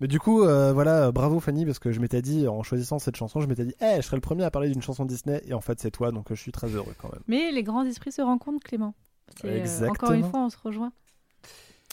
[0.00, 2.98] Mais du coup, euh, voilà, euh, bravo Fanny, parce que je m'étais dit, en choisissant
[2.98, 5.40] cette chanson, je m'étais dit, eh, je serais le premier à parler d'une chanson Disney,
[5.46, 7.22] et en fait c'est toi, donc euh, je suis très heureux quand même.
[7.28, 8.94] Mais les grands esprits se rencontrent Clément.
[9.40, 9.92] C'est, euh, Exactement.
[9.92, 10.92] encore une fois on se rejoint.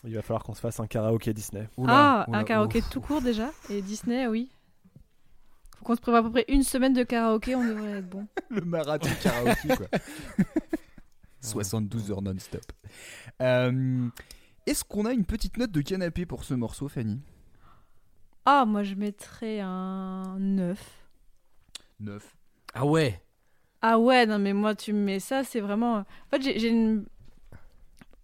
[0.06, 1.69] Il va falloir qu'on se fasse un karaoké Disney.
[1.88, 2.89] ah, Oula, un karaoké ouf.
[2.89, 3.51] tout court déjà.
[3.69, 4.49] Et Disney, oui.
[5.84, 8.26] Faut qu'on se prévoie à peu près une semaine de karaoké, on devrait être bon.
[8.50, 9.88] le marathon karaoké quoi.
[11.41, 12.63] 72 heures non-stop.
[13.41, 14.08] Euh,
[14.65, 17.19] Est-ce qu'on a une petite note de canapé pour ce morceau, Fanny?
[18.46, 20.80] Ah, moi je mettrais un 9.
[22.00, 22.38] 9.
[22.76, 23.22] Ah ouais?
[23.82, 25.96] Ah ouais, non mais moi tu me mets ça, c'est vraiment...
[25.98, 27.06] En fait j'ai j'ai une...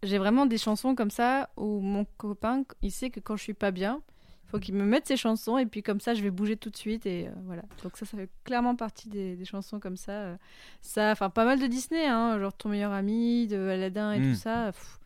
[0.02, 3.54] J'ai vraiment des chansons comme ça où mon copain, il sait que quand je suis
[3.54, 4.02] pas bien,
[4.50, 6.76] faut qu'il me mette ses chansons et puis comme ça je vais bouger tout de
[6.78, 7.64] suite et euh, voilà.
[7.84, 10.12] Donc ça, ça fait clairement partie des, des chansons comme ça.
[10.12, 10.38] euh.
[10.82, 14.36] Ça, enfin pas mal de Disney, hein, genre Ton meilleur ami, de Aladdin et tout
[14.36, 14.72] ça.
[14.72, 15.00] pff.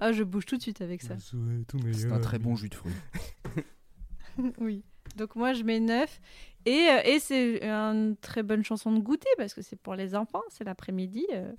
[0.00, 1.16] Ah, je bouge tout de suite avec ça.
[1.18, 2.94] C'est un très bon jus de fruits.
[4.60, 4.84] oui.
[5.16, 6.20] Donc moi je mets 9
[6.66, 10.14] et, euh, et c'est une très bonne chanson de goûter parce que c'est pour les
[10.14, 11.26] enfants, c'est l'après-midi.
[11.32, 11.52] euh,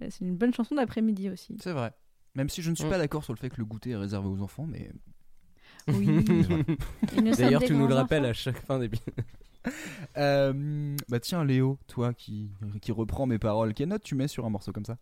[0.00, 1.56] c'est une bonne chanson d'après-midi aussi.
[1.60, 1.92] C'est vrai.
[2.34, 2.90] Même si je ne suis Mm.
[2.90, 4.90] pas d'accord sur le fait que le goûter est réservé aux enfants, mais
[5.88, 6.24] Oui.
[7.38, 9.14] D'ailleurs, tu nous le rappelles à chaque fin d'épisode.
[10.18, 12.50] Euh, bah tiens Léo, toi qui,
[12.82, 14.98] qui reprend mes paroles, quelle note tu mets sur un morceau comme ça?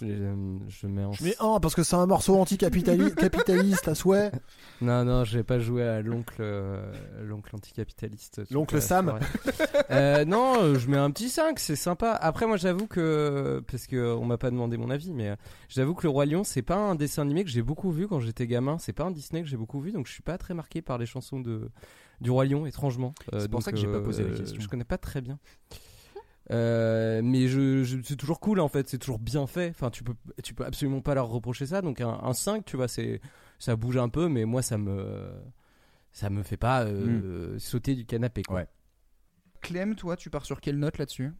[0.00, 1.12] Je, euh, je mets en.
[1.12, 4.32] Je mets un, parce que c'est un morceau anticapitaliste à souhait.
[4.80, 8.42] Non, non, je vais pas jouer à l'oncle euh, l'oncle anticapitaliste.
[8.50, 9.18] L'oncle Sam.
[9.90, 12.12] Euh, Non, euh, je mets un petit 5, c'est sympa.
[12.12, 13.62] Après, moi, j'avoue que.
[13.70, 15.36] Parce qu'on m'a pas demandé mon avis, mais euh,
[15.68, 18.20] j'avoue que Le Roi Lion, c'est pas un dessin animé que j'ai beaucoup vu quand
[18.20, 18.78] j'étais gamin.
[18.78, 20.98] C'est pas un Disney que j'ai beaucoup vu, donc je suis pas très marqué par
[20.98, 21.70] les chansons de,
[22.20, 23.14] du Roi Lion, étrangement.
[23.32, 24.60] Euh, C'est pour donc, ça que j'ai pas posé la question.
[24.60, 25.38] Je connais pas très bien.
[26.50, 29.70] Euh, mais je, je- c'est toujours cool en fait, c'est toujours bien fait.
[29.70, 31.80] Enfin, tu peux, tu peux absolument pas leur reprocher ça.
[31.82, 33.20] Donc un, un 5, tu vois, c'est,
[33.58, 35.30] ça bouge un peu, mais moi ça me,
[36.12, 38.42] ça me fait pas euh, sauter du canapé.
[38.42, 38.56] Quoi.
[38.56, 38.66] Ouais.
[39.62, 41.32] Clem, toi, tu pars sur quelle note là-dessus?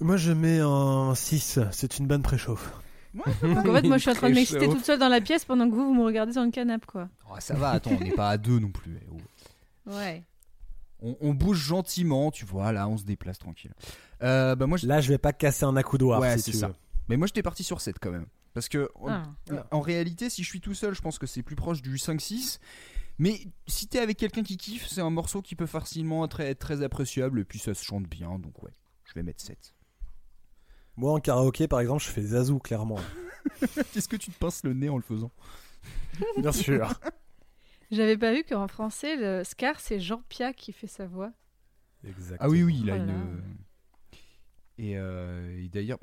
[0.00, 2.72] Moi je mets un 6, c'est une bonne préchauffe.
[3.14, 3.26] Donc
[3.66, 5.68] en fait, moi je suis en train de m'exciter toute seule dans la pièce pendant
[5.68, 7.08] que vous, vous me regardez sur le canapé quoi.
[7.30, 8.98] Oh, Ça va, attends, on n'est pas à deux non plus.
[9.02, 9.90] eh, oh.
[9.92, 10.22] Ouais.
[11.02, 13.72] On, on bouge gentiment, tu vois, là, on se déplace tranquille.
[14.22, 14.86] Euh, bah moi, je...
[14.86, 16.68] Là je vais pas casser un accoudoir Ouais, si c'est ça.
[16.68, 16.74] veux.
[17.08, 18.26] Mais moi, j'étais parti sur 7 quand même.
[18.54, 19.22] Parce que, en, Ah.
[19.70, 22.58] en réalité, si je suis tout seul, je pense que c'est plus proche du 5-6.
[23.18, 26.58] Mais si t'es avec quelqu'un qui kiffe, c'est un morceau qui peut facilement être, être
[26.58, 27.40] très appréciable.
[27.40, 28.72] Et puis ça se chante bien, donc ouais,
[29.04, 29.74] je vais mettre 7.
[30.96, 32.98] Moi en karaoké par exemple, je fais Zazou clairement.
[33.96, 35.30] Est-ce que tu te pinces le nez en le faisant?
[36.38, 36.92] Bien sûr.
[37.90, 41.32] J'avais pas vu qu'en français, le Scar, c'est Jean Pia qui fait sa voix.
[42.04, 42.38] Exactement.
[42.40, 43.42] Ah oui, oui, il a Oh là une.
[44.78, 45.98] Et, euh, et d'ailleurs,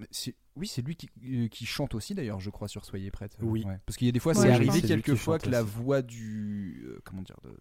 [0.56, 3.36] oui, c'est lui qui, euh, qui chante aussi d'ailleurs, je crois, sur Soyez prête.
[3.42, 3.64] Oui.
[3.66, 3.80] Ouais.
[3.88, 5.72] Parce qu'il y a des fois, Ouais, c'est arrivé quelquefois que la aussi.
[5.78, 6.84] voix du.
[6.88, 7.56] euh, comment dire de, de-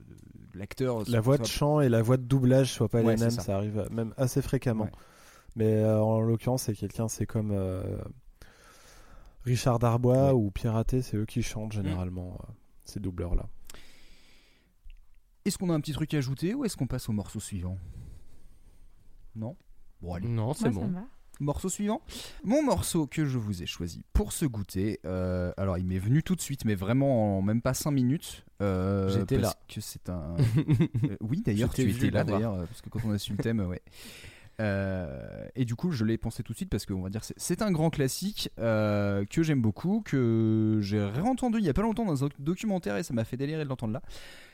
[0.53, 0.99] de l'acteur.
[0.99, 3.21] La soit- voix de soit- chant et la voix de doublage soient pas Ouais, les
[3.21, 3.41] mêmes, ça.
[3.43, 3.57] ça.
[3.57, 4.85] arrive même assez fréquemment.
[4.85, 4.91] Ouais.
[5.55, 7.97] Mais euh, en l'occurrence, c'est quelqu'un, c'est comme euh,
[9.45, 10.33] Richard Darbois Ouais.
[10.33, 12.53] ou Piraté, c'est eux qui chantent généralement euh,
[12.85, 13.49] ces doubleurs-là.
[15.47, 17.79] Est-ce qu'on a un petit truc à ajouter ou est-ce qu'on passe au morceau suivant?
[19.35, 19.57] Non?
[20.03, 20.29] Bon, allez.
[20.29, 20.91] Non, c'est bon.
[21.39, 22.01] Morceau suivant?
[22.45, 26.23] Mon morceau que je vous ai choisi pour ce goûter, euh, alors il m'est venu
[26.23, 28.45] tout de suite, mais vraiment en même pas 5 minutes.
[28.63, 29.61] euh, J'étais parce là.
[29.69, 30.35] que c'est un.
[31.05, 33.61] Euh, oui, d'ailleurs, tu étais là, d'ailleurs, parce que quand on a su le thème,
[33.61, 33.83] ouais.
[34.61, 37.23] Euh, et du coup, je l'ai pensé tout de suite parce que on va dire
[37.25, 41.83] c'est- un grand classique euh, que j'aime beaucoup, que j'ai réentendu il y a pas
[41.83, 44.03] longtemps dans un documentaire et ça m'a fait délirer de l'entendre là.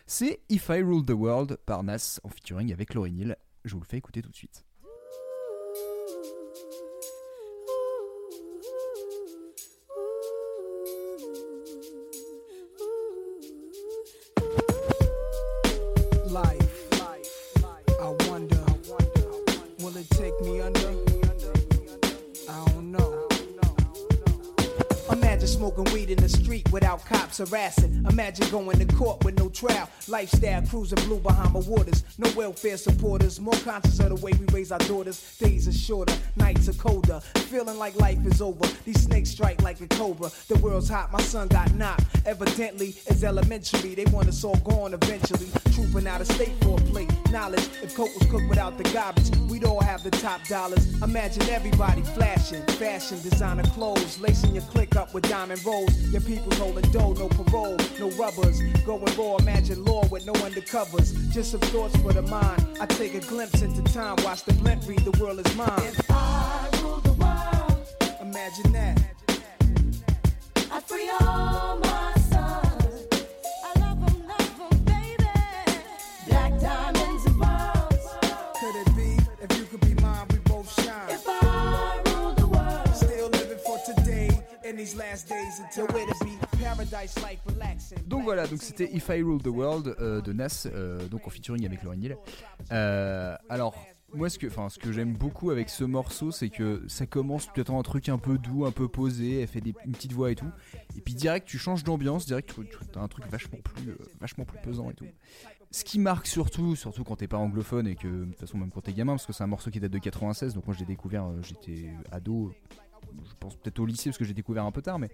[0.06, 3.36] C'est If I Ruled the World par Nas en featuring avec Lauryn Hill.
[3.64, 4.64] Je vous le fais écouter tout de suite.
[27.46, 28.04] Harassing.
[28.08, 29.88] Imagine going to court with no trial.
[30.08, 32.04] Lifestyle cruising blue Bahama waters.
[32.18, 33.40] No welfare supporters.
[33.40, 35.36] More conscious of the way we raise our daughters.
[35.38, 37.20] Days are shorter, nights are colder.
[37.50, 38.66] Feeling like life is over.
[38.84, 40.30] These snakes strike like a cobra.
[40.48, 42.04] The world's hot, my son got knocked.
[42.26, 43.94] Evidently, it's elementary.
[43.94, 45.48] They want us all gone eventually.
[45.72, 46.71] Trooping out of state for.
[47.32, 51.00] Knowledge, if coke was cooked without the garbage, we'd all have the top dollars.
[51.02, 55.96] Imagine everybody flashing, fashion, designer clothes, lacing your click up with diamond rolls.
[56.12, 58.60] Your people holding dough, no parole, no rubbers.
[58.84, 61.32] Going raw, imagine law with no undercovers.
[61.32, 62.66] Just some thoughts for the mind.
[62.82, 65.70] I take a glimpse into time, watch the blimp read, the world is mine.
[65.78, 67.86] If I rule the world,
[68.20, 69.02] Imagine that.
[70.70, 72.11] I'd free all my
[88.06, 91.30] Donc voilà, donc c'était If I Rule the World euh, de Nas, euh, donc en
[91.30, 92.16] featuring avec Lauryn Hill.
[92.72, 93.74] Euh, alors,
[94.12, 97.72] moi ce que, ce que j'aime beaucoup avec ce morceau, c'est que ça commence peut-être
[97.72, 100.34] un truc un peu doux, un peu posé, elle fait des, une petite voix et
[100.34, 100.50] tout,
[100.96, 104.58] et puis direct tu changes d'ambiance, direct tu, as un truc vachement plus, vachement plus
[104.58, 105.06] pesant et tout.
[105.70, 108.70] Ce qui marque surtout, surtout quand t'es pas anglophone et que de toute façon même
[108.70, 110.80] quand t'es gamin, parce que c'est un morceau qui date de 96, donc moi je
[110.80, 112.52] l'ai découvert, j'étais ado,
[113.24, 115.10] je pense peut-être au lycée parce que j'ai découvert un peu tard, mais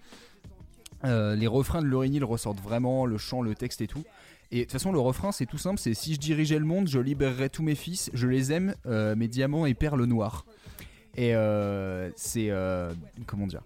[1.05, 4.05] euh, les refrains de Lauryn Hill ressortent vraiment, le chant, le texte et tout.
[4.51, 6.89] Et de toute façon, le refrain, c'est tout simple c'est si je dirigeais le monde,
[6.89, 10.47] je libérerais tous mes fils, je les aime, euh, mes diamants et perles noires.
[11.17, 12.51] Et euh, c'est.
[13.27, 13.63] comment dire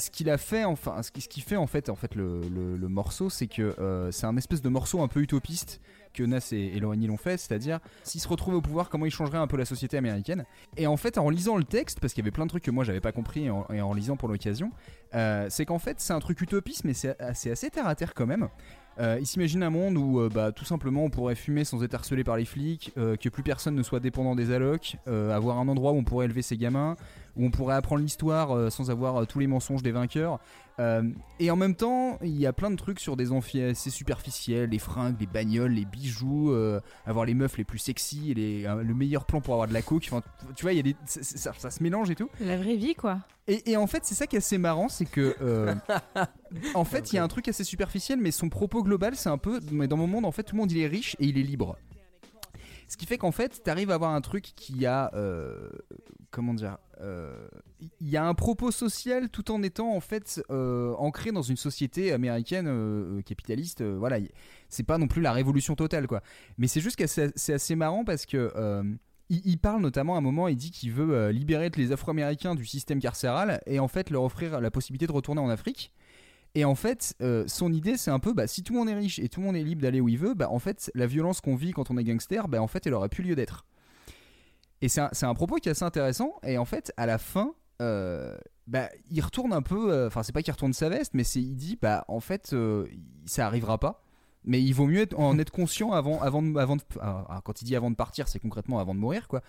[0.00, 3.48] ce qu'il a fait, enfin, ce qui, fait en fait, en fait le, morceau, c'est
[3.48, 5.80] que c'est un espèce de morceau un peu utopiste
[6.12, 9.06] que Nas et, et Lauryn Hill ont fait, c'est-à-dire s'ils se retrouvaient au pouvoir, comment
[9.06, 10.44] ils changeraient un peu la société américaine.
[10.76, 12.70] Et en fait, en lisant le texte, parce qu'il y avait plein de trucs que
[12.70, 14.70] moi j'avais pas compris et en, lisant pour l'occasion,
[15.14, 18.14] euh, c'est qu'en fait c'est un truc utopiste, mais c'est c'est assez terre à terre
[18.14, 18.48] quand même.
[19.00, 21.94] Euh, il s'imagine un monde où euh, bah, tout simplement on pourrait fumer sans être
[21.94, 25.92] harcelé par les flics, que plus personne ne soit dépendant des allocs, avoir un endroit
[25.92, 26.96] où on pourrait élever ses gamins,
[27.36, 30.40] où on pourrait apprendre l'histoire sans avoir tous les mensonges des vainqueurs.
[30.80, 31.02] Euh,
[31.40, 34.70] et en même temps, il y a plein de trucs sur des amphis assez superficiels,
[34.70, 38.82] les fringues, les bagnoles, les bijoux, euh, avoir les meufs les plus sexy, les, euh,
[38.82, 40.04] le meilleur plan pour avoir de la coke.
[40.10, 40.22] Enfin,
[40.54, 42.28] tu vois, il y a des, ça, ça- ça se mélange et tout.
[42.40, 43.20] La vraie vie, quoi.
[43.48, 45.74] Et, et en fait, c'est ça qui est assez marrant, c'est que euh,
[46.74, 49.38] en fait, il y a un truc assez superficiel, mais son propos global, c'est un
[49.38, 51.38] peu, mais dans mon monde, en fait, tout le monde il est riche et il
[51.38, 51.76] est libre.
[52.88, 55.68] Ce qui fait qu'en fait, t'arrives à avoir un truc qui a, euh,
[56.30, 57.46] comment dire, euh,
[58.00, 61.58] il y a un propos social tout en étant en fait euh, ancré dans une
[61.58, 63.82] société américaine capitaliste.
[63.82, 64.18] voilà,
[64.70, 66.22] c'est pas non plus la révolution totale, quoi.
[66.56, 68.50] Mais c'est juste que c'est assez marrant parce que
[69.28, 72.64] il, il parle notamment à un moment, il dit qu'il veut libérer les Afro-Américains du
[72.64, 75.92] système carcéral et en fait leur offrir la possibilité de retourner en Afrique.
[76.54, 78.94] Et en fait, euh, son idée, c'est un peu, bah, si tout le monde est
[78.94, 81.06] riche et tout le monde est libre d'aller où il veut, bah, en fait, la
[81.06, 83.66] violence qu'on vit quand on est gangster, bah, en fait, elle aurait plus lieu d'être.
[84.80, 86.34] Et c'est un, un propos qui est assez intéressant.
[86.42, 90.32] Et en fait, à la fin, euh, bah, il retourne un peu, euh, enfin, c'est
[90.32, 92.86] pas qu'il retourne sa veste, mais il dit, bah, en fait, euh,
[93.26, 94.02] ça arrivera pas.
[94.44, 97.60] Mais il vaut mieux en être conscient avant, avant, de, avant de- ah, ah, quand
[97.60, 99.42] il dit avant de partir, c'est concrètement avant de mourir, quoi.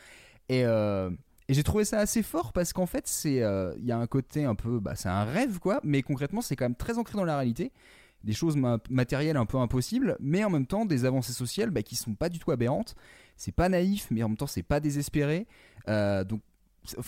[0.49, 1.09] Et, euh,
[1.49, 4.05] et j'ai trouvé ça assez fort parce qu'en fait, c'est, euh, il y a un
[4.05, 5.79] côté un peu, bah, c'est un rêve, quoi.
[5.83, 7.71] Mais concrètement, c'est quand même très ancré dans la réalité.
[8.23, 11.81] Des choses ma- matérielles un peu impossibles, mais en même temps des avancées sociales bah,
[11.81, 12.93] qui sont pas du tout aberrantes.
[13.35, 15.47] C'est pas naïf, mais en même temps c'est pas désespéré.
[15.87, 16.41] Euh, donc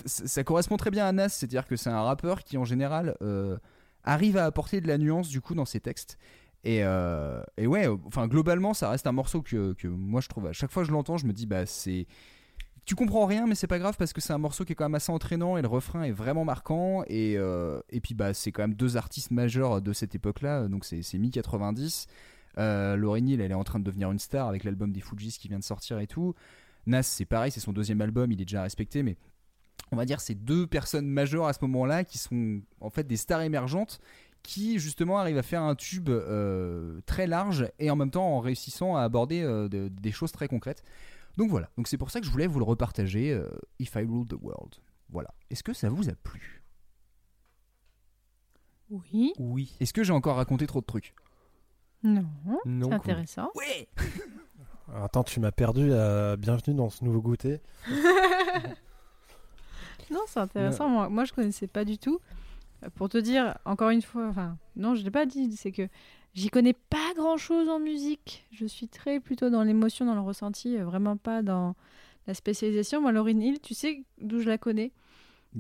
[0.06, 3.58] ça, correspond très bien à Nas, c'est-à-dire que c'est un rappeur qui en général euh,
[4.04, 6.18] arrive à apporter de la nuance du coup dans ses textes.
[6.64, 10.30] Et, euh, et ouais, euh, enfin globalement ça reste un morceau que, que moi je
[10.30, 12.08] trouve à chaque fois que je l'entends, je me dis bah c'est
[12.86, 14.86] tu comprends rien mais c'est pas grave parce que c'est un morceau qui est quand
[14.86, 18.52] même assez entraînant et le refrain est vraiment marquant et, euh, et puis bah c'est
[18.52, 22.08] quand même deux artistes majeurs de cette époque là donc c'est c'est mi 90
[22.58, 25.48] euh, Hill elle est en train de devenir une star avec l'album des Fujis qui
[25.48, 26.34] vient de sortir et tout.
[26.88, 29.16] Nas c'est pareil c'est son deuxième album il est déjà respecté mais
[29.92, 33.06] on va dire c'est deux personnes majeures à ce moment là qui sont en fait
[33.06, 34.00] des stars émergentes
[34.44, 38.40] qui justement arrivent à faire un tube euh, très large et en même temps en
[38.40, 40.84] réussissant à aborder euh, de- des choses très concrètes
[41.38, 44.00] donc voilà, donc c'est pour ça que je voulais vous le repartager, euh, If I
[44.00, 44.76] Ruled the World.
[45.10, 45.34] Voilà.
[45.50, 46.64] Est-ce que ça vous a plu?
[48.90, 49.34] Oui.
[49.40, 49.76] Oui.
[49.80, 51.14] Est-ce que j'ai encore raconté trop de trucs?
[52.04, 52.26] Non.
[52.66, 52.90] Non.
[52.90, 53.52] C'est intéressant.
[53.56, 53.88] Oui
[54.90, 55.88] Alors, attends, tu m'as perdu.
[55.90, 57.62] la Bienvenue dans ce nouveau goûter.
[60.10, 60.90] Non, c'est intéressant.
[60.90, 62.20] Moi, moi, je connaissais pas du tout.
[62.84, 65.88] Euh, Pour te dire, encore une fois, enfin, non, je l'ai pas dit, c'est que
[66.34, 68.46] j'y connais pas grand chose en musique.
[68.52, 71.76] Je suis très plutôt dans l'émotion, dans le ressenti, euh, vraiment pas dans
[72.28, 73.02] la spécialisation.
[73.02, 74.92] Moi, Lauryn Hill, tu sais d'où je la connais?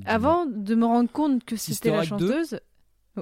[0.06, 2.28] Avant de me rendre compte que c'était la Sister Act 2?
[2.28, 2.60] chanteuse.
[3.18, 3.22] Oh,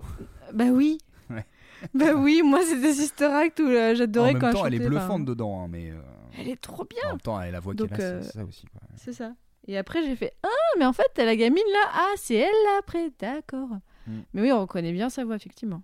[0.53, 0.99] bah oui.
[1.29, 1.45] Ouais.
[1.93, 4.81] bah oui, moi c'était Sister Act où euh, En j'adorais même quand temps, elle elle
[4.81, 5.99] est bluffante enfin, dedans, hein, mais euh,
[6.37, 7.01] Elle est trop bien.
[7.05, 8.65] en même temps, elle a la voix qu'elle a, euh, c'est ça aussi.
[8.97, 9.33] C'est ça.
[9.67, 11.89] Et après, j'ai fait Ah, mais en fait, t'as la gamine là.
[11.93, 13.11] Ah, c'est elle là après.
[13.19, 13.69] D'accord.
[14.07, 14.19] Mm.
[14.33, 15.83] Mais oui, on reconnaît bien sa voix, effectivement.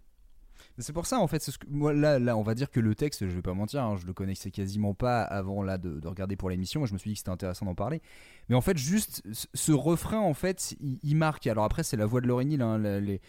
[0.77, 3.41] C'est pour ça en fait, moi là, on va dire que le texte, je vais
[3.41, 6.81] pas mentir, hein, je le connaissais quasiment pas avant là de, de regarder pour l'émission.
[6.81, 8.01] Moi, je me suis dit que c'était intéressant d'en parler.
[8.49, 11.47] Mais en fait, juste ce, refrain, en fait, il, marque.
[11.47, 12.61] Alors après, c'est la voix de Lauryn Hill.
[12.61, 13.19] hein, Il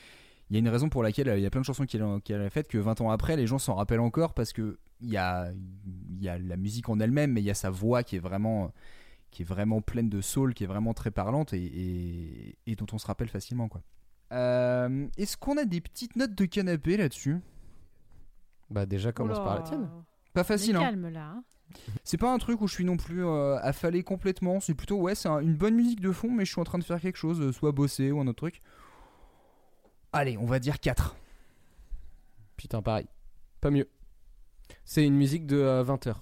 [0.51, 2.19] y a une raison pour laquelle euh, il y a plein de chansons qu'elle a,
[2.25, 5.11] qu'elle a faites que 20 ans après, les gens s'en rappellent encore parce que il
[5.11, 5.53] y a,
[6.21, 8.73] y a la musique en elle-même, mais il y a sa voix qui est vraiment
[9.31, 12.99] qui est vraiment pleine de soul, qui est vraiment très parlante et- et dont on
[12.99, 13.83] se rappelle facilement quoi.
[14.33, 17.39] Euh, Est-ce qu'on a des petites notes de canapé là-dessus?
[18.71, 19.89] Bah déjà commence par la tienne.
[20.33, 20.81] Pas On est facile, hein.
[20.81, 21.27] calme là.
[21.37, 21.45] hein.
[22.05, 24.61] C'est pas un truc où je suis non plus euh, affalé complètement.
[24.61, 26.79] C'est plutôt, ouais, c'est un- une bonne musique de fond, mais je suis en train
[26.79, 28.61] de faire quelque chose, euh, soit bosser ou un autre truc.
[30.13, 31.17] Allez, on va dire 4.
[32.57, 33.07] Putain, pareil.
[33.61, 33.89] Pas mieux.
[34.85, 36.15] C'est une musique de 20h.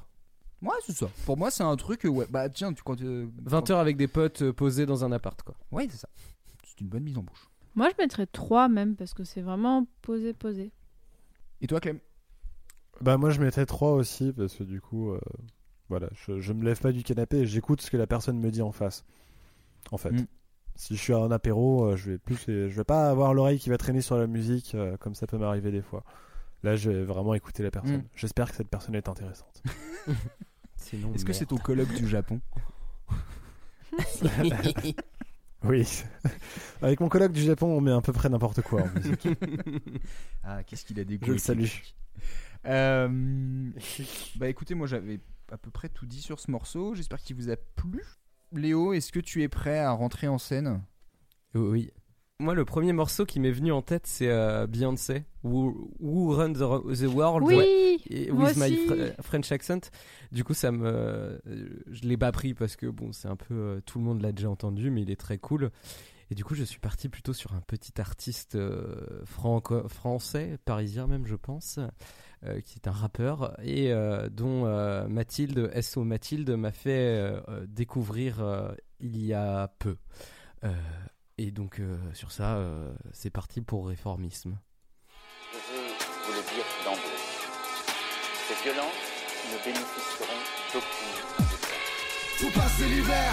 [0.62, 1.06] Ouais, c'est ça.
[1.26, 3.00] Pour moi, c'est un truc, euh, ouais, bah tiens, tu quand.
[3.02, 5.54] euh, 20h avec des potes euh, posés dans un appart, quoi.
[5.70, 6.08] Ouais, c'est ça.
[6.66, 7.48] C'est une bonne mise en bouche.
[7.74, 10.72] Moi, je mettrais 3 même parce que c'est vraiment posé, posé.
[11.60, 11.98] Et toi, Clem?
[13.00, 15.20] Bah moi je mettais 3 aussi parce que du coup euh,
[15.88, 18.50] voilà, je, je me lève pas du canapé et j'écoute ce que la personne me
[18.50, 19.04] dit en face.
[19.90, 20.12] En fait.
[20.12, 20.26] Mm.
[20.76, 23.58] Si je suis à un apéro, euh, je vais plus je vais pas avoir l'oreille
[23.60, 26.04] qui va traîner sur la musique euh, comme ça peut m'arriver des fois.
[26.64, 27.98] Là, je vais vraiment écouter la personne.
[27.98, 28.08] Mm.
[28.16, 29.62] J'espère que cette personne est intéressante.
[30.76, 32.40] Sinon, Est-ce que c'est ton colloque du Japon?
[35.64, 36.04] Oui.
[36.82, 39.28] Avec mon collègue du Japon, on met à peu près n'importe quoi en musique.
[40.46, 41.68] Ah, qu'est-ce qu'il a des goûts Je le salue.
[42.66, 43.70] Euh,
[44.36, 46.94] bah écoutez, moi j'avais à peu près tout dit sur ce morceau.
[46.94, 48.02] J'espère qu'il vous a plu.
[48.52, 50.82] Léo, est-ce que tu es prêt à rentrer en scène?
[51.54, 51.90] Oui.
[52.44, 56.52] Moi, le premier morceau qui m'est venu en tête, c'est euh, Beyoncé, Who, Who Runs
[56.52, 57.42] the, the World.
[57.46, 57.96] Oui, Ouais.
[58.10, 59.80] Et moi with my fr- French accent.
[60.30, 61.40] Du coup, ça me,
[61.90, 64.30] je l'ai pas pris parce que bon, c'est un peu euh, tout le monde l'a
[64.32, 65.70] déjà entendu, mais il est très cool.
[66.30, 71.06] Et du coup, je suis parti plutôt sur un petit artiste euh, franco- français, parisien
[71.06, 71.78] même, je pense,
[72.44, 74.64] euh, qui est un rappeur et euh, dont
[75.08, 77.32] Mathilde, SO Mathilde, m'a fait
[77.68, 78.44] découvrir
[79.00, 79.96] il y a peu.
[81.36, 84.56] Et donc, euh, sur ça, euh, c'est parti pour réformisme.
[85.50, 85.82] Je veux
[86.26, 87.18] vous le dire d'emblée.
[88.46, 89.02] Ces violences
[89.50, 92.38] ne bénéficieront d'aucune indépendance.
[92.38, 93.32] Tout passer l'hiver,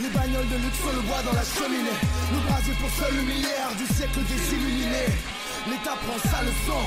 [0.00, 1.98] les bagnoles de luxe sur le bois dans la cheminée.
[2.32, 5.12] Le brasier pour seul luminaire du siècle des illuminés.
[5.68, 6.82] L'État prend sa leçon.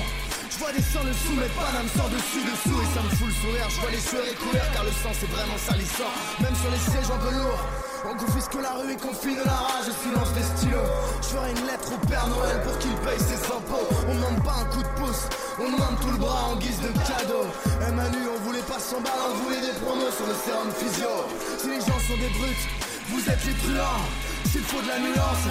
[0.50, 3.28] Je vois des sangs dessous, mais pas me sort dessus, dessous Et ça me fout
[3.28, 6.72] le sourire, je vois les cheveux couverts Car le sang c'est vraiment salissant Même sur
[6.72, 7.60] les sièges en velours
[8.08, 10.90] On confisque la rue et confine la rage Et silence des stylos.
[11.22, 13.90] Je ferai une lettre au Père Noël pour qu'il paye ses impôts.
[14.08, 15.26] On demande pas un coup de pouce
[15.58, 17.50] On demande tout le bras en guise de cadeau.
[17.82, 21.10] Eh Manu, on voulait pas 100 balles, on voulait des promos sur le sérum physio.
[21.58, 22.66] Si les gens sont des brutes,
[23.10, 24.06] vous êtes les truands.
[24.52, 25.46] S'il faut de la nuance,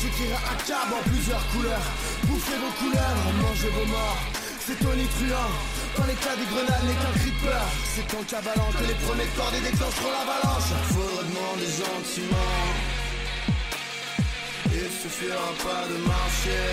[0.00, 1.88] j'écrirai un cab en plusieurs couleurs.
[2.24, 5.52] Bouffez vos couleurs, mangez vos morts c'est Tony Truant.
[5.96, 7.66] Quand l'éclat des grenades n'est qu'un cri de peur.
[7.94, 12.60] C'est ton cabalan que les premiers cordées déclencheront l'avalanche Faudra demander gentiment.
[14.68, 16.68] Il suffira pas de marcher.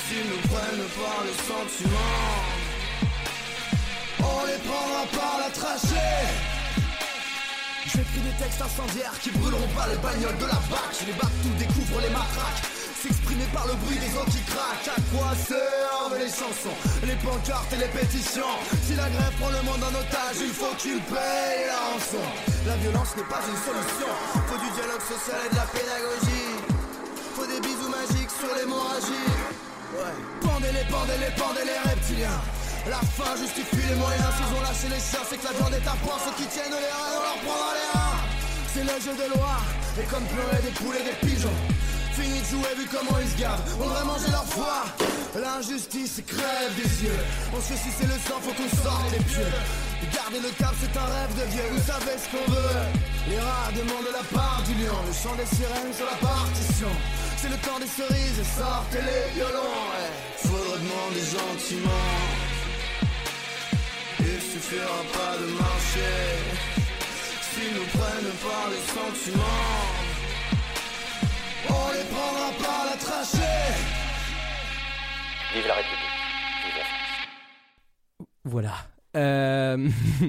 [0.00, 2.24] S'ils nous prennent par le sentiment
[4.20, 6.24] On les prendra par la trachée.
[7.84, 10.88] J'écris des textes incendiaires qui brûleront pas les bagnoles de la BAC.
[11.00, 15.00] Je les tout découvre les matraques S'exprimer par le bruit des os qui craquent À
[15.10, 18.54] quoi servent les chansons, les pancartes et les pétitions?
[18.86, 22.22] Si la grève prend le monde en otage, il faut qu'il paye la rançon.
[22.62, 24.06] La violence n'est pas une solution.
[24.46, 26.54] Faut du dialogue social et de la pédagogie.
[27.34, 29.26] Faut des bisous magiques sur l'hémorragie.
[29.98, 30.14] Ouais.
[30.46, 32.38] Pendez-les, pendez-les, pendez les reptiliens.
[32.86, 34.30] La fin justifie les moyens.
[34.38, 36.22] S'ils ont lâché les chiens c'est que la viande est à point.
[36.22, 38.18] Ceux qui tiennent les reins on leur prendra les reins.
[38.70, 39.58] C'est le jeu de loi.
[39.98, 41.58] Et comme pleurer des poules et des pigeons
[42.22, 43.60] Fini de jouer vu comment ils se gavent.
[43.80, 44.86] On devrait manger leur foie
[45.34, 47.18] L'injustice crève des yeux.
[47.52, 49.52] On se fait sucer le sang faut qu'on sorte les pieux.
[50.14, 51.68] Garder le cap c'est un rêve de vieux.
[51.74, 52.78] Vous savez ce qu'on veut.
[53.26, 56.92] Les rats demandent la part du lion Le chant des sirènes sur la partition.
[57.38, 59.82] C'est le temps des cerises Sortez les violons.
[59.90, 60.10] Ouais.
[60.46, 62.06] Faudra demander gentiment.
[64.20, 66.22] Il suffira pas de marcher.
[67.50, 70.11] S'ils nous prennent par les sentiments
[71.68, 73.52] On les prendra par la trachée.
[78.44, 78.74] Voilà.
[79.14, 79.88] Euh,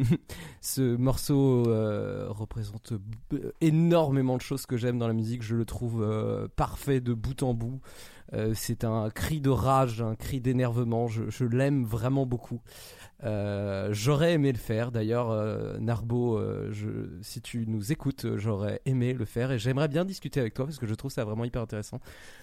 [0.62, 2.94] ce morceau euh, représente
[3.62, 5.42] énormément de choses que j'aime dans la musique.
[5.42, 7.80] Je le trouve euh, parfait de bout en bout.
[8.56, 11.08] C'est un cri de rage, un cri d'énervement.
[11.08, 12.62] Je l'aime vraiment beaucoup.
[13.24, 14.92] Euh, j'aurais aimé le faire.
[14.92, 19.88] D'ailleurs, euh, Narbo, euh, je- si tu nous écoutes, j'aurais aimé le faire et j'aimerais
[19.88, 22.00] bien discuter avec toi parce que je trouve ça vraiment hyper intéressant.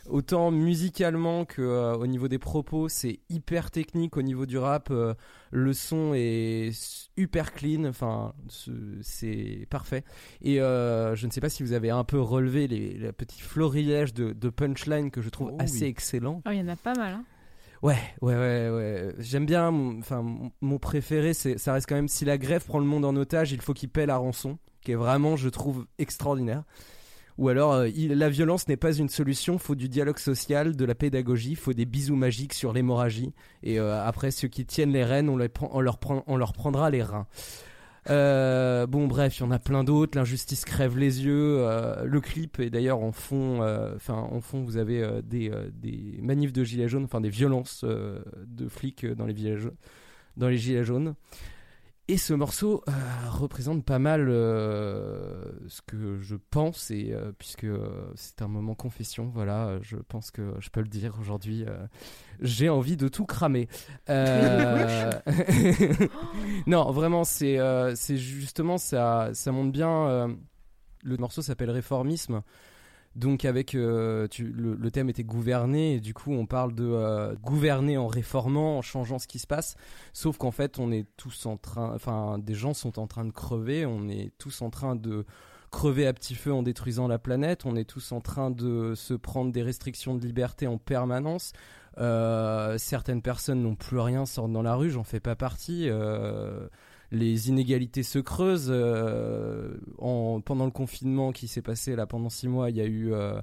[0.09, 4.16] Autant musicalement que euh, au niveau des propos, c'est hyper technique.
[4.16, 5.14] Au niveau du rap, euh,
[5.51, 7.85] le son est super clean.
[7.85, 8.70] Enfin, ce-
[9.03, 10.05] c'est parfait.
[10.41, 13.43] Et euh, je ne sais pas si vous avez un peu relevé les, les petits
[13.43, 15.89] florilèges de, de punchline que je trouve Oh assez oui.
[15.91, 16.43] excellents.
[16.47, 17.12] Oh, il y en a pas mal.
[17.14, 17.24] Hein.
[17.83, 19.14] Ouais, ouais, ouais, ouais.
[19.18, 19.68] J'aime bien.
[19.99, 20.22] Enfin,
[20.61, 23.53] mon- préféré, c'est, ça reste quand même si la grève prend le monde en otage,
[23.53, 26.64] il faut qu'il paie la rançon, qui est vraiment, je trouve, extraordinaire.
[27.39, 30.95] Ou alors, euh, la violence n'est pas une solution, faut du dialogue social, de la
[30.95, 33.33] pédagogie, faut des bisous magiques sur l'hémorragie.
[33.62, 36.37] Et euh, après, ceux qui tiennent les rênes, on, les prend- on leur, prend- on
[36.37, 37.26] leur prendra les reins.
[38.09, 40.16] Euh, bon, bref, il y en a plein d'autres.
[40.16, 41.59] L'injustice crève les yeux.
[41.61, 43.62] euh, le clip est d'ailleurs en fond.
[43.62, 47.84] euh, Enfin, en fond, vous avez des, des manifs de gilets jaunes, enfin des violences
[47.84, 49.07] de flics.
[49.07, 49.36] Dans les
[50.57, 51.14] gilets jaunes.
[52.11, 52.92] Et ce morceau euh,
[53.28, 57.68] représente pas mal euh, ce que je pense, et euh, puisque
[58.16, 61.64] c'est un moment confession, voilà, je pense que je peux le dire aujourd'hui.
[62.40, 63.68] j'ai envie de tout cramer.
[66.66, 67.56] Non, vraiment, c'est
[68.16, 70.36] justement ça, ça montre bien.
[71.04, 72.42] le morceau s'appelle Réformisme.
[73.16, 77.98] Donc avec euh, le, thème était gouverner et du coup on parle de euh, gouverner
[77.98, 79.76] en réformant, en changeant ce qui se passe.
[80.12, 83.32] Sauf qu'en fait on est tous en train, enfin des gens sont en train de
[83.32, 85.26] crever, on est tous en train de
[85.72, 89.14] crever à petit feu en détruisant la planète, on est tous en train de se
[89.14, 91.52] prendre des restrictions de liberté en permanence.
[91.98, 95.88] Euh, certaines personnes n'ont plus rien, sortent dans la rue, j'en fais pas partie.
[97.12, 98.70] Les inégalités se creusent.
[98.70, 102.86] euh, en, pendant le confinement qui s'est passé là pendant six mois, il y a
[102.86, 103.12] eu.
[103.12, 103.40] euh,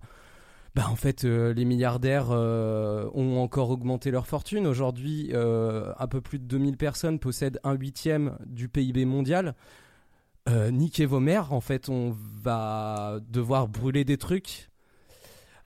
[0.76, 4.68] bah, en fait, euh, les milliardaires ont encore augmenté leur fortune.
[4.68, 9.56] Aujourd'hui, un peu plus de 2000 personnes possèdent un huitième du PIB mondial.
[10.48, 14.70] Niquez vos mères, en fait, on va devoir brûler des trucs.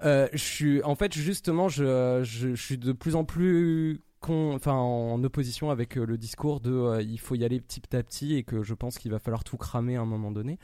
[0.01, 5.97] Je suis, en fait, justement, je, suis de plus en plus enfin, en opposition avec
[5.97, 8.73] euh, le discours de euh, il faut y aller petit à petit et que je
[8.73, 10.59] pense qu'il va falloir tout cramer à un moment donné.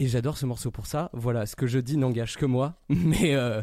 [0.00, 1.10] Et j'adore ce morceau pour ça.
[1.12, 3.62] Voilà, ce que je dis n'engage que moi, mais euh,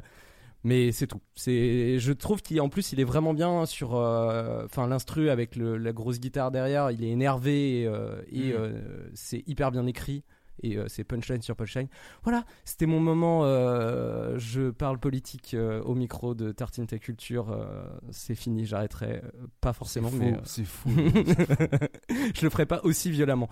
[0.64, 1.20] mais c'est tout.
[1.36, 5.78] C'est, je trouve qu'en plus il est vraiment bien sur, euh, enfin l'instru avec le-
[5.78, 7.90] la grosse guitare derrière, il est énervé et,
[8.32, 8.82] et, Mm.
[9.16, 10.24] c'est hyper bien écrit
[10.64, 11.88] et euh, c'est punchline sur punchline.
[12.24, 13.42] Voilà, c'était mon moment.
[13.46, 17.52] euh, je parle politique euh, au micro de Tartine Ta Culture.
[17.52, 19.22] euh, c'est fini, j'arrêterai
[19.60, 20.90] pas forcément, C'est mais c'est fou.
[22.10, 23.50] je le ferai pas aussi violemment.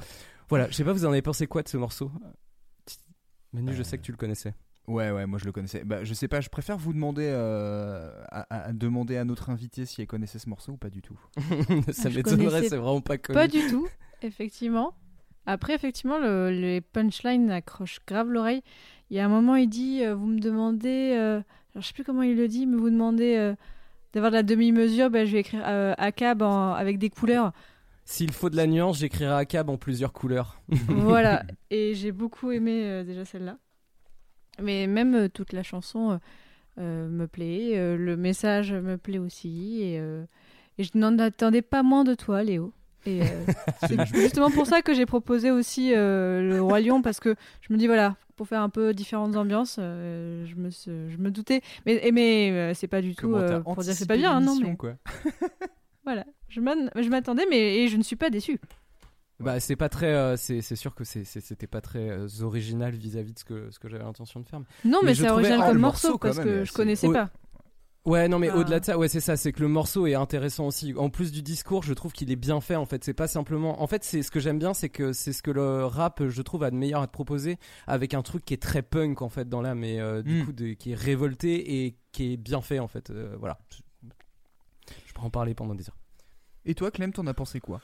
[0.50, 2.12] Voilà, je sais pas, vous en avez pensé quoi de ce morceau?
[3.54, 4.54] Manu, je sais que tu le connaissais.
[4.88, 5.84] Ouais, ouais, moi je le connaissais.
[5.84, 9.86] Bah, je sais pas, je préfère vous demander euh, à, à demander à notre invité
[9.86, 11.20] si elle connaissait ce morceau ou pas du tout.
[11.92, 13.38] Ça m'étonnerait, c'est vraiment pas connu.
[13.38, 13.88] Pas du tout,
[14.24, 14.96] effectivement.
[15.52, 18.62] Après, effectivement, le- les punchlines accrochent grave l'oreille.
[19.10, 21.14] Il y a un moment, il dit euh, Vous me demandez.
[21.18, 21.42] euh,
[21.74, 23.56] alors, je sais plus comment il le dit, mais vous demandez euh,
[24.14, 25.10] d'avoir de la demi-mesure.
[25.10, 27.52] Ben, je vais écrire euh, ACAB en- avec des couleurs.
[28.06, 30.62] S'il faut de la nuance, j'écrirai à cab en plusieurs couleurs.
[30.88, 31.44] voilà.
[31.72, 33.58] Et j'ai beaucoup aimé déjà celle-là.
[34.62, 36.20] Mais même toute la chanson
[36.78, 37.98] me plaît.
[37.98, 39.82] le message me plaît aussi.
[39.84, 42.74] Et, et je n'en attendais pas moins de toi, Léo.
[43.06, 43.26] Et euh,
[43.88, 47.72] c'est justement pour ça que j'ai proposé aussi euh, le Roi Lion parce que je
[47.74, 51.62] me dis voilà pour faire un peu différentes ambiances euh, je me je me doutais
[51.86, 54.40] mais mais euh, c'est pas du tout euh, pour dire que c'est pas bien hein,
[54.42, 54.94] non mais quoi.
[56.06, 58.60] voilà je m'attendais mais et je ne suis pas déçue
[59.42, 60.36] Bah, c'est pas très.
[60.38, 64.40] c'est sûr que c'était pas très original vis-à-vis de ce que, ce que j'avais l'intention
[64.42, 64.62] de faire.
[64.86, 67.30] non mais c'est original Ah, comme morceau, morceau, parce même, que je connaissais pas
[68.06, 68.56] Ouais, non, mais Ah.
[68.56, 70.94] au-delà de ça, ouais, c'est ça, c'est que le morceau est intéressant aussi.
[70.96, 72.76] En plus du discours, je trouve qu'il est bien fait.
[72.76, 73.82] En fait, c'est pas simplement.
[73.84, 76.42] En fait, c'est ce que j'aime bien, c'est que c'est ce que le rap, je
[76.42, 79.30] trouve, a de meilleur à te proposer, avec un truc qui est très punk en
[79.30, 80.46] fait dans l'âme, et euh, du Mm.
[80.46, 83.10] coup, de- qui est révolté et qui est bien fait en fait.
[83.12, 83.60] Euh, voilà.
[85.06, 85.98] Je pourrais en parler pendant des heures.
[86.66, 87.82] Et toi, Clem, t'en as pensé quoi?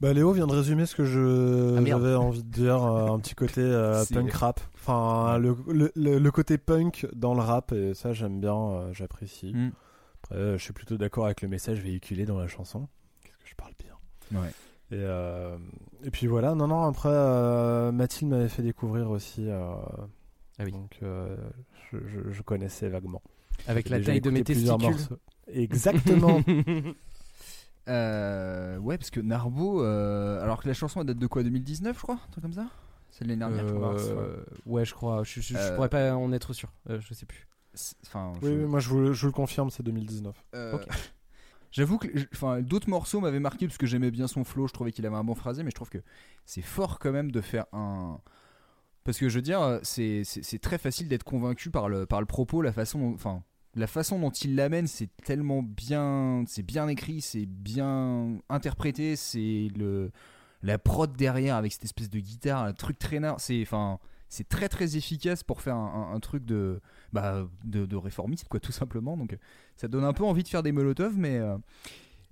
[0.00, 3.18] Bah Léo vient de résumer ce que je Ah, j'avais envie de dire, euh, un
[3.18, 4.60] petit côté euh, punk rap.
[4.76, 9.52] Enfin, le, le, le- côté punk dans le rap, et ça j'aime bien, euh, j'apprécie.
[9.52, 9.72] Mm.
[10.22, 12.86] Après, je suis plutôt d'accord avec le message véhiculé dans la chanson.
[13.24, 14.40] Qu'est-ce que je parle bien.
[14.40, 14.50] Ouais.
[14.92, 19.48] Et, et puis voilà, non, non, après, Mathilde m'avait fait découvrir aussi.
[19.50, 20.72] Ah oui.
[20.72, 23.22] Donc, je, je- je connaissais vaguement.
[23.66, 24.78] Avec la taille de mes testicules.
[24.90, 25.18] morceaux.
[25.52, 26.40] Exactement.
[27.88, 31.96] Euh, ouais, parce que Narbo, euh, alors que la chanson elle date de quoi 2019,
[31.96, 32.66] je crois Un truc comme ça?
[33.10, 33.94] C'est de l'année dernière, je crois.
[33.98, 35.24] Euh, ouais, je crois.
[35.24, 36.70] Je, je- je Euh, pourrais pas en être sûr.
[36.90, 37.46] Euh, je sais plus.
[38.06, 40.36] enfin, Oui, je- oui, moi je vous, le- je vous le confirme, c'est 2019.
[40.54, 40.86] Euh, Ok.
[41.70, 44.90] J'avoue que enfin, d'autres morceaux m'avaient marqué parce que j'aimais bien son flow, je trouvais
[44.92, 45.98] qu'il avait un bon phrasé, mais je trouve que
[46.46, 48.20] c'est fort quand même de faire un.
[49.04, 50.24] Parce que je veux dire, c'est
[50.62, 53.42] très facile d'être convaincu par le, par le propos, la façon, enfin,
[53.78, 59.68] la façon dont il l'amène, c'est tellement bien, c'est bien écrit, c'est bien interprété, c'est
[59.76, 60.10] le
[60.62, 64.68] la prod derrière avec cette espèce de guitare, un truc traîneur, c'est enfin, c'est très
[64.68, 66.80] très efficace pour faire un, un- un truc de,
[67.12, 69.16] bah, de, de réformiste quoi, tout simplement.
[69.16, 69.38] Donc
[69.76, 71.56] ça donne un peu envie de faire des molotovs, mais euh,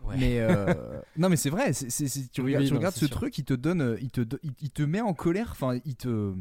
[0.04, 0.16] Ouais.
[0.18, 3.16] mais euh, non mais c'est vrai, c'est- tu Oui, regardes, tu regardes ce sûr.
[3.16, 4.20] truc, il te donne, euh, il te,
[4.60, 6.34] il te met en colère, enfin il te,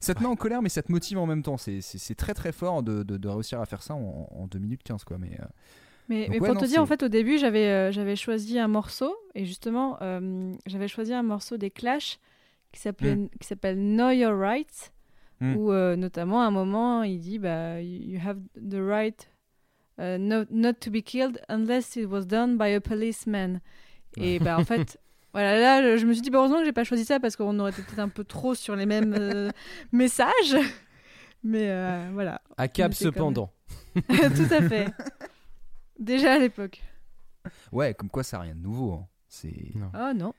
[0.00, 1.56] ça te met en colère mais ça te motive en même temps.
[1.56, 4.82] C'est, très très fort de, de, de réussir à faire ça en, en 2 minutes
[4.82, 5.18] 15 quoi.
[5.18, 5.44] Mais euh,
[6.08, 8.14] Mais, Donc mais ouais, pour non, te dire, en fait, au début, j'avais euh, j'avais
[8.16, 12.18] choisi un morceau, et justement, euh, j'avais choisi un morceau des Clash
[12.72, 13.28] qui s'appelait Mm.
[13.40, 14.92] qui s'appelle Know Your Rights,
[15.40, 15.56] Mm.
[15.56, 19.28] où euh, notamment à un moment, il dit bah, You have the right
[19.98, 23.60] uh, not, not to be killed unless it was done by a policeman.
[24.16, 24.98] Et bah, en fait.
[25.32, 27.58] Voilà, là, je me suis dit, bah, heureusement que j'ai pas choisi ça parce qu'on
[27.58, 29.50] aurait été peut-être un peu trop sur les mêmes euh,
[29.92, 30.56] messages.
[31.42, 32.40] Mais euh, voilà.
[32.56, 33.52] À cap même- cependant.
[33.94, 34.88] Tout à fait.
[35.98, 36.82] Déjà à l'époque.
[37.72, 38.92] ouais, comme quoi ça n'a rien de nouveau.
[38.94, 39.06] hein.
[39.28, 39.90] C'est, Non.
[39.94, 40.32] Oh non.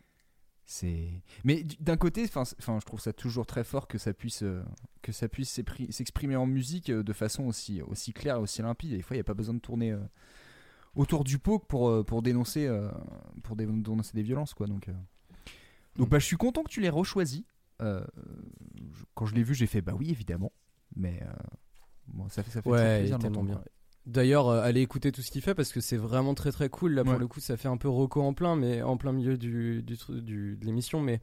[0.65, 1.09] c'est.
[1.43, 4.63] Mais d'un côté, enfin, je trouve ça toujours très fort que ça puisse, euh,
[5.03, 5.61] que ça puisse
[5.91, 8.93] s'exprimer en musique euh, de façon aussi, aussi claire et aussi limpide.
[8.93, 9.99] Et des fois, il n'y a pas besoin de tourner euh,
[10.97, 12.89] autour du pot pour, euh, pour dénoncer, euh,
[13.43, 14.67] pour dé- dénoncer des violences, quoi.
[14.67, 14.93] Donc, euh.
[15.95, 16.09] donc, Mm.
[16.11, 17.45] bah, je suis content que tu l'aies rechoisi.
[17.81, 18.03] Euh,
[18.75, 20.51] je- quand je l'ai vu, j'ai fait bah oui, évidemment.
[20.95, 21.31] Mais euh,
[22.07, 23.61] bon, ça fait, ça fait Ouais, plaisir tellement bien.
[24.07, 26.93] D'ailleurs, euh, allez écouter tout ce qu'il fait parce que c'est vraiment très très cool.
[26.93, 29.37] Là, pour le coup, ça fait un peu roco en plein, mais en plein milieu
[29.37, 31.01] du, du- de l'émission.
[31.01, 31.19] Mais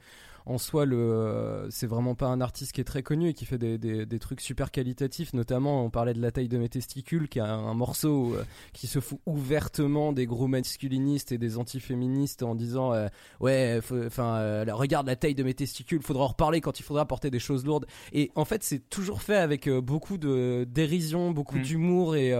[0.46, 3.46] en soi, le, euh, c'est vraiment pas un artiste qui est très connu et qui
[3.46, 5.32] fait des, des, des trucs super qualitatifs.
[5.32, 8.86] Notamment, on parlait de la taille de mes testicules, qui a un, morceau euh, qui
[8.86, 13.08] se fout ouvertement des gros masculinistes et des antiféministes en disant euh,
[13.40, 17.30] ouais, enfin, regarde la taille de mes testicules, faudra en reparler quand il faudra porter
[17.30, 17.86] des choses lourdes.
[18.12, 21.62] Et en fait, c'est toujours fait avec beaucoup de dérision, beaucoup Mm.
[21.62, 22.34] d'humour et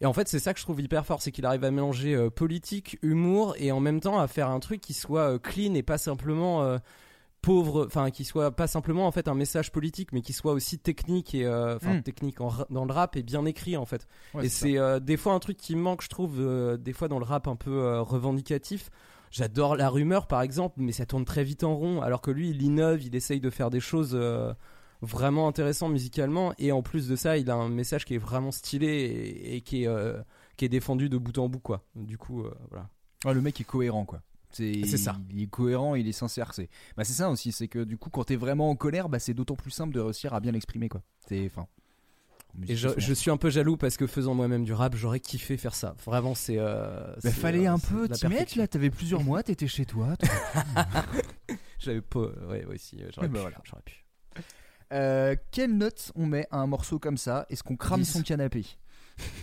[0.00, 2.14] et en fait, c'est ça que je trouve hyper fort, c'est qu'il arrive à mélanger
[2.14, 5.74] euh, politique, humour et en même temps à faire un truc qui soit euh, clean
[5.74, 6.78] et pas simplement euh,
[7.40, 10.78] pauvre, enfin qui soit pas simplement en fait un message politique, mais qui soit aussi
[10.78, 12.02] technique et euh, enfin Mm.
[12.02, 14.06] technique en dans le rap et bien écrit en fait.
[14.34, 16.92] Ouais, et c'est euh, des fois un truc qui me manque, je trouve, euh, des
[16.92, 18.90] fois dans le rap un peu euh, revendicatif.
[19.30, 22.50] J'adore la rumeur par exemple, mais ça tourne très vite en rond, alors que lui
[22.50, 24.52] il innove, il essaye de faire des choses euh,
[25.02, 28.50] vraiment intéressantes musicalement, et en plus de ça, il a un message qui est vraiment
[28.50, 30.18] stylé et, et qui, est, euh,
[30.56, 31.84] qui est défendu de bout en bout quoi.
[31.94, 32.88] Du coup, euh, voilà.
[33.24, 34.22] Ouais, le mec est cohérent quoi.
[34.50, 35.16] C'est ça.
[35.30, 36.54] Il est cohérent, il est sincère.
[36.54, 39.18] C'est bah, c'est ça aussi, c'est que du coup, quand t'es vraiment en colère, bah,
[39.18, 41.02] c'est d'autant plus simple de réussir à bien l'exprimer quoi.
[41.28, 41.66] C'est enfin.
[42.66, 45.56] Et je, je suis un peu jaloux parce que faisant moi-même du rap, j'aurais kiffé
[45.58, 45.94] faire ça.
[46.04, 46.56] Vraiment, c'est.
[46.58, 48.66] euh, Bah, fallait euh, un peu t'y mettre là.
[48.66, 50.16] T'avais plusieurs mois, t'étais chez toi.
[51.78, 52.20] J'avais pas.
[52.48, 53.38] Ouais, ouais, si, euh, j'aurais pu.
[53.38, 53.58] voilà.
[53.64, 54.04] J'aurais pu.
[54.92, 57.46] Euh, quelle note on met à un morceau comme ça?
[57.50, 58.10] Est-ce qu'on crame 10.
[58.12, 58.64] son canapé?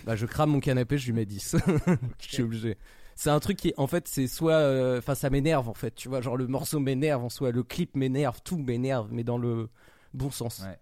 [0.04, 1.56] Bah, je crame mon canapé, je lui mets 10.
[2.20, 2.76] Je suis obligé.
[3.18, 4.52] C'est un truc qui, en fait, c'est soit.
[4.54, 5.94] euh, Enfin, ça m'énerve, en fait.
[5.94, 9.38] Tu vois, genre le morceau m'énerve, en soi, le clip m'énerve, tout m'énerve, mais dans
[9.38, 9.70] le
[10.14, 10.60] bon sens.
[10.62, 10.78] Ouais.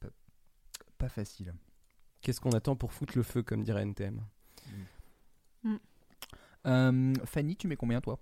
[0.00, 0.08] Pas,
[0.98, 1.52] pas facile.
[2.20, 4.20] Qu'est-ce qu'on attend pour foutre le feu, comme dirait NTM
[6.64, 8.20] Euh, Fanny, tu mets combien toi?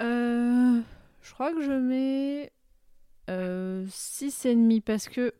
[0.00, 0.80] Euh,
[1.20, 2.52] je crois que je mets
[3.28, 5.34] euh, 6,5 parce que.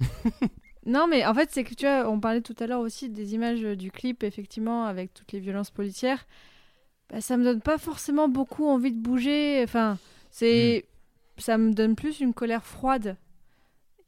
[0.88, 3.34] non, mais en fait, c'est que tu vois, on parlait tout à l'heure aussi des
[3.34, 6.26] images du clip, effectivement, avec toutes les violences policières.
[7.10, 9.62] Bah, ça me donne pas forcément beaucoup envie de bouger.
[9.62, 9.98] Enfin,
[10.30, 10.84] c'est.
[11.36, 13.16] Ça me donne plus une colère froide.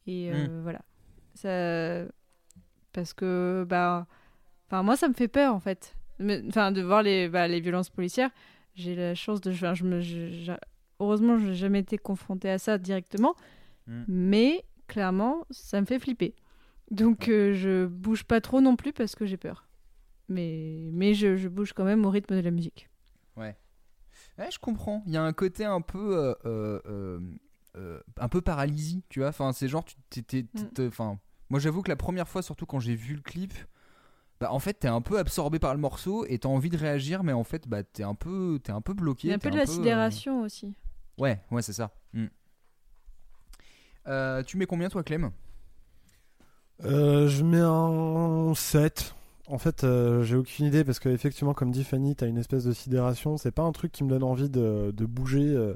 [0.06, 0.80] Et euh, voilà.
[1.34, 2.10] Ça.
[2.92, 4.06] Parce que, bah.
[4.66, 5.94] Enfin, moi, ça me fait peur, en fait.
[6.48, 8.30] Enfin, de voir les, bah, les violences policières
[8.76, 10.52] j'ai la chance de enfin, je me je-
[11.00, 13.34] heureusement je n'ai jamais été confrontée à ça directement
[13.88, 14.04] Mm.
[14.06, 16.34] mais clairement ça me fait flipper
[16.90, 19.66] donc euh, je bouge pas trop non plus parce que j'ai peur
[20.28, 22.88] mais mais je, je bouge quand même au rythme de la musique
[23.36, 23.56] Ouais.
[24.38, 25.02] Ouais, je comprends.
[25.06, 27.18] Il y a un côté un peu, euh,
[27.76, 29.28] euh, un peu paralysie, tu vois.
[29.28, 30.88] Enfin, c'est genre, tu t'es- t'es- Mm.
[30.88, 31.18] enfin,
[31.48, 33.54] moi, j'avoue que la première fois, surtout quand j'ai vu le clip,
[34.40, 37.22] bah, en fait, t'es un peu absorbé par le morceau et t'as envie de réagir,
[37.22, 39.28] mais en fait, bah, t'es un peu, t'es un peu bloqué.
[39.28, 40.74] il y a un peu de la sidération aussi
[41.16, 41.92] Ouais, ouais, c'est ça.
[42.12, 42.26] Mm.
[44.46, 45.30] Tu mets combien toi, Clem?
[46.84, 49.14] Euh, je mets un 7.
[49.48, 52.64] En fait, euh, j'ai aucune idée parce que effectivement, comme dit Fanny, t'as une espèce
[52.64, 53.36] de sidération.
[53.36, 55.54] C'est pas un truc qui me donne envie de, de bouger.
[55.54, 55.74] euh.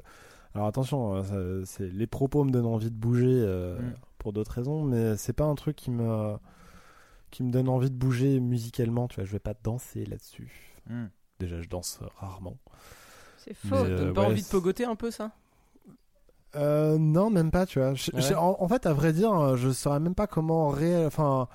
[0.53, 3.93] Alors attention, euh, ça- c'est- les propos me donnent envie de bouger euh, Mm.
[4.17, 6.35] pour d'autres raisons, mais c'est pas un truc qui me
[7.31, 9.09] qui me donne envie de bouger musicalement.
[9.09, 10.71] Tu vois, je vais pas danser là-dessus.
[10.89, 11.07] Hmm.
[11.39, 12.55] Déjà, je danse rarement.
[13.37, 13.75] C'est faux.
[13.75, 15.31] Euh, donne pas ouais, envie de pogoter un peu ça?
[16.55, 17.93] Euh, non, même pas, tu vois.
[17.93, 21.05] Je- ouais je- en, en fait, à vrai dire, je saurais même pas comment réel.
[21.07, 21.47] Enfin,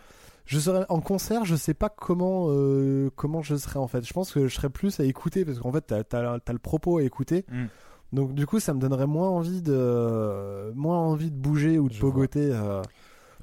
[0.47, 4.07] je serais en concert, je sais pas comment euh, comment je serais en fait.
[4.07, 6.99] Je pense que je serais plus à écouter parce qu'en fait, t'as as, le propos
[6.99, 7.45] à écouter.
[7.51, 7.65] Mm.
[8.13, 11.95] Donc du coup, ça me donnerait moins envie de moins envie de bouger ou de
[11.95, 12.51] Je pogoter.
[12.53, 12.83] euh.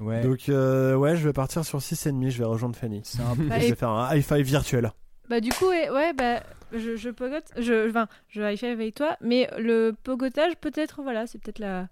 [0.00, 0.20] Ouais.
[0.22, 3.00] Donc euh, ouais, je vais partir sur 6,5, je vais rejoindre Fanny.
[3.04, 4.92] C'est un Bah, je et- vais faire un high five virtuel.
[5.28, 8.94] Bah du coup ouais, ouais, bah je, je pogote, je enfin je high five avec
[8.94, 11.88] toi, mais le pogotage peut-être voilà c'est peut-être la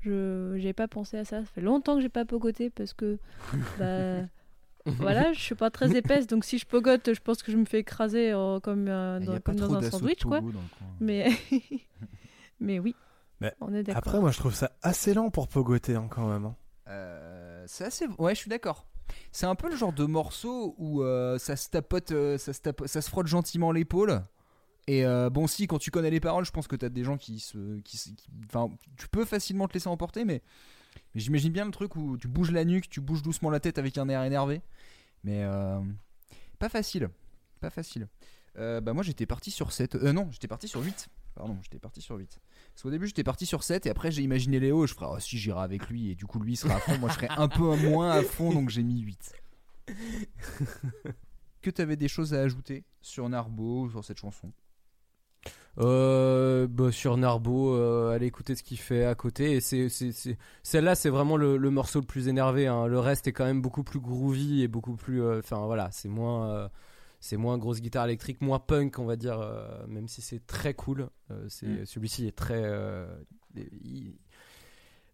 [0.00, 1.40] je j'ai pas pensé à ça.
[1.40, 3.18] Ça fait longtemps que j'ai pas pogoté parce que
[3.78, 4.20] bah
[4.86, 7.64] voilà je suis pas très épaisse donc si je pogote je pense que je me
[7.64, 10.40] fais écraser euh, comme euh, dans, comme dans un sandwich quoi.
[11.00, 11.28] Mais
[12.60, 12.94] mais oui.
[13.40, 13.98] Mais on est d'accord.
[13.98, 16.46] Après, moi, je trouve ça assez lent pour pogoter hein, quand même.
[16.46, 16.56] hein.
[16.88, 18.06] Euh, c'est assez.
[18.18, 18.86] Ouais, je suis d'accord.
[19.32, 23.10] C'est un peu le genre de morceau où euh, ça se tapote, euh, ça se
[23.10, 24.22] frotte gentiment l'épaule.
[24.86, 27.16] Et euh, bon, si quand tu connais les paroles, je pense que t'as des gens
[27.16, 27.80] qui se,
[28.96, 30.42] tu peux facilement te laisser emporter, mais,
[31.14, 33.98] j'imagine bien le truc où tu bouges la nuque, tu bouges doucement la tête avec
[33.98, 34.62] un air énervé,
[35.24, 35.44] mais
[36.60, 37.10] pas facile,
[37.60, 38.08] pas facile.
[38.56, 42.00] Bah moi j'étais parti sur 7 euh, non j'étais parti sur 8 pardon j'étais parti
[42.00, 42.40] sur 8
[42.72, 45.06] parce qu'au début j'étais parti sur 7 et après j'ai imaginé Léo et je ferais
[45.08, 47.14] oh, si j'irai avec lui et du coup lui il sera à fond moi je
[47.14, 49.32] serai un peu moins à fond donc j'ai mis 8
[51.62, 54.50] que t'avais des choses à ajouter sur Narbo ou sur cette chanson?
[55.78, 59.52] Euh, bah, sur Narbo, euh, allez écouter ce qu'il fait à côté.
[59.52, 62.66] Et c'est, c'est, c'est- celle-là, c'est vraiment le, le morceau le plus énervé.
[62.66, 62.86] hein.
[62.86, 65.22] Le reste est quand même beaucoup plus groovy et beaucoup plus.
[65.22, 66.68] euh, Enfin voilà, c'est moins, euh,
[67.26, 69.38] c'est moins grosse guitare électrique, moins punk, on va dire.
[69.40, 71.08] euh, même si c'est très cool.
[71.30, 71.86] Euh, c'est, Mm.
[71.86, 72.62] Celui-ci est très.
[72.64, 73.06] euh,
[73.56, 74.16] il-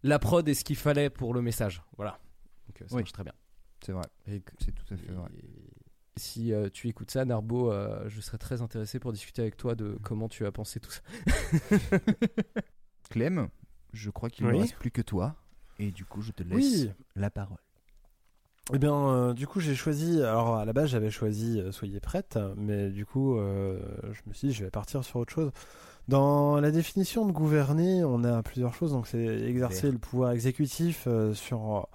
[0.03, 1.81] La prod est ce qu'il fallait pour le message.
[1.97, 2.19] Voilà.
[2.67, 3.01] Donc euh, ça Oui.
[3.01, 3.33] marche très bien.
[3.85, 5.49] c'est vrai c'est tout à fait vrai et
[6.15, 9.73] Si euh, tu écoutes ça, Narbo, euh, je serais très intéressé pour discuter avec toi
[9.75, 11.01] de comment tu as pensé tout ça.
[13.09, 13.49] Clem
[13.93, 14.59] je crois qu'il ne Oui.
[14.61, 15.35] reste plus que toi
[15.79, 16.91] et du coup je te laisse Oui.
[17.15, 17.57] la parole
[18.71, 20.21] Eh bien, euh, du coup, j'ai choisi.
[20.21, 23.77] Alors, à la base, j'avais choisi euh, Soyez prête, mais du coup, euh,
[24.13, 25.51] je me suis dit, je vais partir sur autre chose.
[26.07, 28.91] Dans la définition de gouverner, on a plusieurs choses.
[28.91, 31.87] Donc, c'est exercer le pouvoir exécutif sur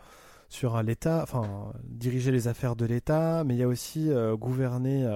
[0.50, 5.06] sur l'État, enfin, diriger les affaires de l'État, mais il y a aussi gouverner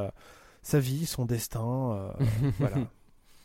[0.62, 2.12] sa vie, son destin.
[2.58, 2.76] voilà.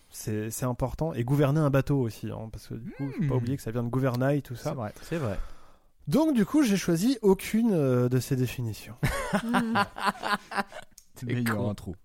[0.09, 1.13] C'est c'est important.
[1.13, 3.37] Et gouverner un bateau aussi, hein, parce que du coup, faut pas Hmm.
[3.37, 4.71] oublier que ça vient de gouvernail, tout ça.
[4.71, 5.37] c'est vrai C'est vrai.
[6.07, 8.95] Donc, du coup, j'ai choisi aucune euh, de ces définitions.
[11.23, 11.69] Meilleur con.
[11.69, 11.95] intro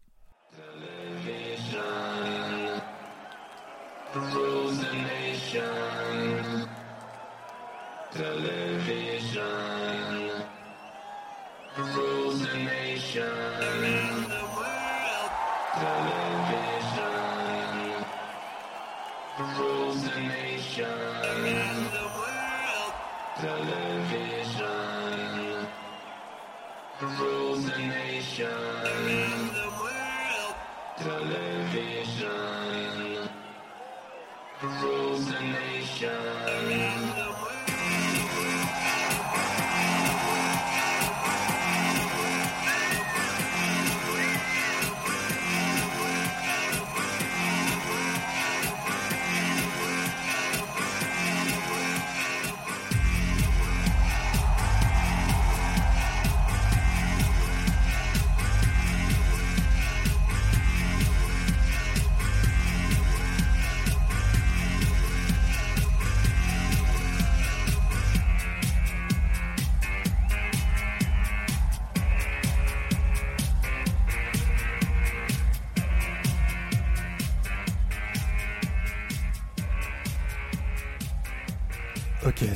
[27.03, 28.46] the rules the nation.
[30.98, 32.28] Television
[34.62, 36.41] rules the nation.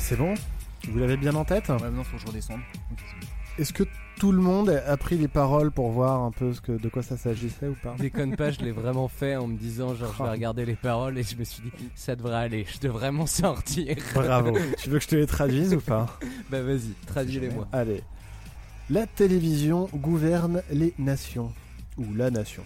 [0.07, 0.35] C'est bon
[0.89, 2.61] Vous l'avez bien en tête ouais maintenant faut que je redescende.
[3.59, 3.83] Est-ce que
[4.17, 7.03] tout le monde a pris les paroles pour voir un peu ce que, de quoi
[7.03, 10.23] ça s'agissait ou pas Déconne pas, je l'ai vraiment fait en me disant genre je
[10.23, 13.25] vais regarder les paroles et je me suis dit ça devrait aller, je devrais m'en
[13.25, 13.97] sortir.
[14.13, 14.57] Bravo.
[14.77, 16.17] tu veux que je te les traduise ou pas
[16.49, 17.67] bah vas-y, traduis-les-moi.
[17.73, 18.01] Allez.
[18.89, 21.51] La télévision gouverne les nations.
[21.97, 22.63] Ou la nation.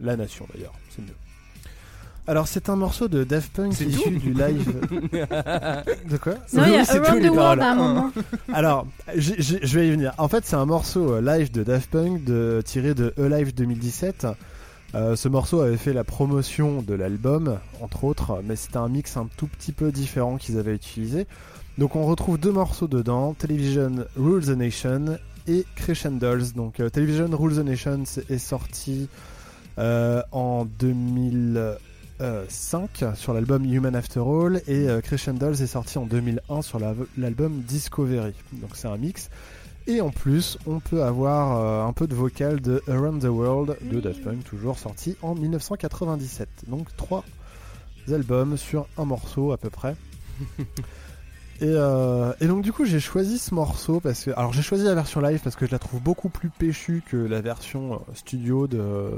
[0.00, 1.14] La nation d'ailleurs, c'est mieux.
[2.30, 4.72] Alors c'est un morceau de Daft Punk C'est issu du live.
[5.10, 8.12] de quoi Non, il y a Around the World à un moment.
[8.52, 10.14] Alors, je vais y venir.
[10.16, 14.28] En fait, c'est un morceau euh, live de Daft Punk de, tiré de E-Live 2017.
[14.94, 19.16] Euh, ce morceau avait fait la promotion de l'album, entre autres, mais c'était un mix
[19.16, 21.26] un tout petit peu différent qu'ils avaient utilisé.
[21.78, 25.18] Donc on retrouve deux morceaux dedans, Television Rules the Nation
[25.48, 26.52] et Crescendals.
[26.54, 29.08] Donc euh, Television Rules the Nation est sorti
[29.80, 30.66] euh, en
[32.24, 36.94] 2005 sur l'album Human After All et euh, Crescendals est sorti en 2001 sur la-
[37.16, 38.34] l'album Discovery.
[38.52, 39.30] Donc c'est un mix.
[39.86, 43.76] Et en plus, on peut avoir euh, un peu de vocal de Around the World
[43.90, 46.48] de Daft Punk, toujours sorti en 1997.
[46.68, 47.24] Donc trois
[48.12, 49.96] albums sur un morceau à peu près.
[51.62, 54.82] Et, euh, et donc du coup j'ai choisi ce morceau parce que alors j'ai choisi
[54.84, 58.14] la version live parce que je la trouve beaucoup plus péchue que la version euh,
[58.14, 59.10] studio de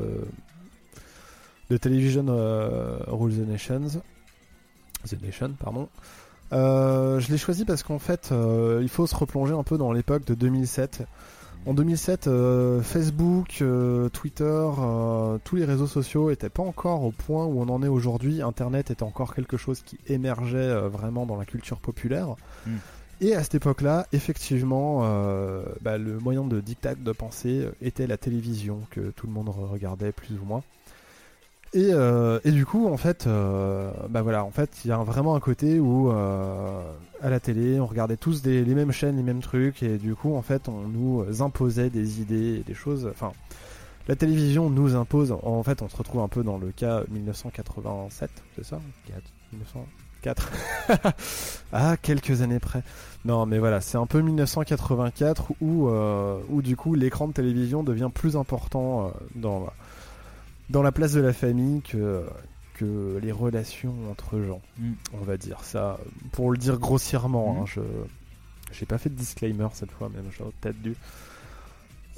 [1.71, 4.01] de Television euh, Rules the Nations.
[5.09, 5.89] The Nation pardon.
[6.53, 9.93] Euh, je l'ai choisi parce qu'en fait euh, il faut se replonger un peu dans
[9.93, 11.03] l'époque de 2007
[11.65, 17.11] en 2007 euh, Facebook euh, Twitter euh, tous les réseaux sociaux étaient pas encore au
[17.13, 18.43] point où on en est aujourd'hui.
[18.43, 22.35] Internet était encore quelque chose qui émergeait vraiment dans la culture populaire.
[22.67, 22.71] Mm.
[23.23, 25.01] et à cette époque-là, effectivement,
[25.81, 29.69] bah, le moyen de dictat de pensée était la télévision que tout le monde re-
[29.71, 30.63] regardait plus ou moins.
[31.75, 34.99] Et, euh, et du coup, en fait, euh, bah voilà, en fait, il y a
[34.99, 36.83] vraiment un côté où euh,
[37.23, 40.15] à la télé, on regardait tous des- les mêmes chaînes, les mêmes trucs, et du
[40.15, 43.09] coup, en fait, on nous imposait des idées, et des choses.
[43.11, 43.33] Enfin,
[44.07, 45.33] la télévision nous impose.
[45.43, 48.79] En fait, on se retrouve un peu dans le cas 1987, c'est ça?
[49.53, 50.53] 1904.
[51.73, 52.83] ah, quelques années près.
[53.25, 57.83] Non, mais voilà, c'est un peu 1984 où, euh, où du coup l'écran de télévision
[57.83, 59.67] devient plus important euh, dans,
[60.73, 62.25] dans la place de la famille que,
[62.75, 64.63] que les relations entre gens.
[64.79, 64.93] Mm.
[65.15, 66.01] On va dire ça,
[66.33, 67.55] pour le dire grossièrement.
[67.55, 67.59] Mm.
[67.59, 67.81] hein, je
[68.73, 70.97] j'ai pas fait de disclaimer cette fois, même j'aurais peut-être dû.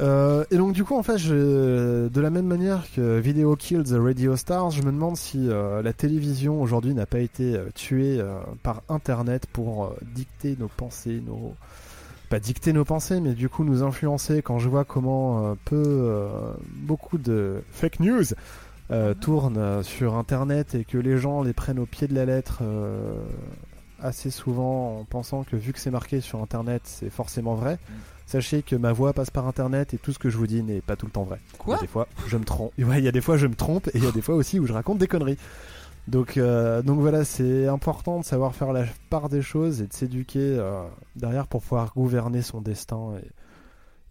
[0.01, 3.85] Euh, et donc du coup en fait je, de la même manière que Video Kill
[3.85, 7.69] the Radio Stars je me demande si euh, la télévision aujourd'hui n'a pas été euh,
[7.77, 8.21] tuée
[8.65, 11.55] par internet pour dicter nos pensées nos
[12.35, 15.85] pas dicter nos pensées mais du coup nous influencer quand je vois comment euh, peu
[15.87, 16.29] euh,
[16.79, 18.25] beaucoup de fake news
[18.91, 22.25] euh, tournent euh, sur internet et que les gens les prennent au pied de la
[22.25, 23.23] lettre euh,
[24.01, 27.79] assez souvent en pensant que vu que c'est marqué sur internet c'est forcément vrai
[28.27, 30.81] Sachez que ma voix passe par internet et tout ce que je vous dis n'est
[30.81, 31.39] pas tout le temps vrai.
[31.59, 32.73] Quoi Il y a des fois, je me trompe.
[32.79, 34.35] Ouais, il y a des fois, je me trompe et il y a des fois
[34.35, 35.37] aussi où je raconte des conneries.
[36.07, 39.93] Donc, euh, donc voilà, c'est important de savoir faire la part des choses et de
[39.93, 40.85] s'éduquer euh,
[41.17, 43.15] derrière pour pouvoir gouverner son destin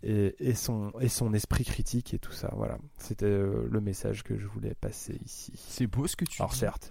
[0.02, 2.52] et, et, et son, et son esprit critique et tout ça.
[2.56, 5.54] Voilà, c'était euh, le message que je voulais passer ici.
[5.56, 6.58] C'est beau ce que tu Alors dis.
[6.60, 6.89] certes,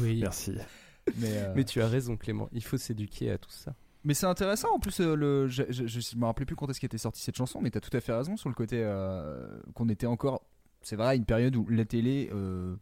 [0.00, 0.18] Oui.
[0.20, 0.54] merci.
[1.18, 2.48] Mais, euh, Mais tu as raison, Clément.
[2.52, 3.72] Il faut s'éduquer à tout ça.
[4.04, 5.00] Mais c'est intéressant en plus.
[5.00, 7.70] euh, le, je, je, je me rappelais plus quand est-ce qu'était sortie cette chanson, mais
[7.70, 10.42] t'as tout à fait raison sur le côté euh, qu'on était encore.
[10.82, 12.74] C'est vrai, à une période où la télé euh,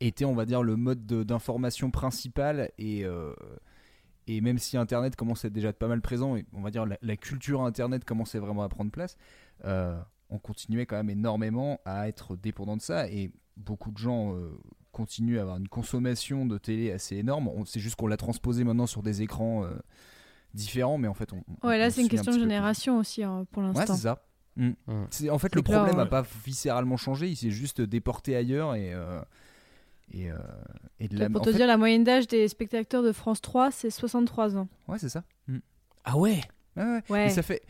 [0.00, 3.04] était, on va dire, le mode de- d'information principal et.
[3.04, 3.34] euh,
[4.30, 6.84] et même si Internet commençait à être déjà pas mal présent, et on va dire
[6.84, 9.16] la, la culture Internet commençait vraiment à prendre place,
[9.64, 13.08] euh, on continuait quand même énormément à être dépendant de ça.
[13.08, 14.50] Et beaucoup de gens euh,
[14.92, 17.48] continuent à avoir une consommation de télé assez énorme.
[17.48, 19.70] On- C'est juste qu'on l'a transposé maintenant sur des écrans euh,
[20.52, 21.42] différents, mais en fait, on.
[21.62, 22.42] on- Ouais, là, on c'est une un question de plus.
[22.42, 23.94] génération aussi, hein, pour Ouais, l'instant.
[23.94, 24.22] c'est ça.
[24.56, 24.68] Mm.
[24.88, 25.06] Mm.
[25.08, 28.92] C'est- En fait, le problème n'a pas viscéralement changé, il s'est juste déporté ailleurs et.
[28.92, 29.22] euh,
[30.12, 30.36] et, euh,
[31.00, 33.40] et de la- pour en te fait- dire, la moyenne d'âge des spectateurs de France
[33.40, 34.68] 3, c'est 63 ans.
[34.88, 35.24] Ouais, c'est ça.
[35.46, 35.58] Mm.
[36.04, 36.40] Ah ouais?
[36.76, 37.02] Ouais, ouais.
[37.10, 37.26] Ouais.
[37.26, 37.62] Et ça fait.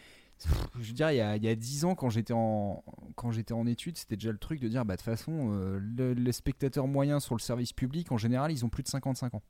[0.78, 2.84] Je veux dire, il y a, il y a 10 ans, quand j'étais en,
[3.16, 5.80] quand j'étais en études, c'était déjà le truc de dire, bah, de toute façon, euh,
[5.80, 9.34] le, les spectateurs moyens sur le service public, en général, ils ont plus de 55
[9.34, 9.43] ans.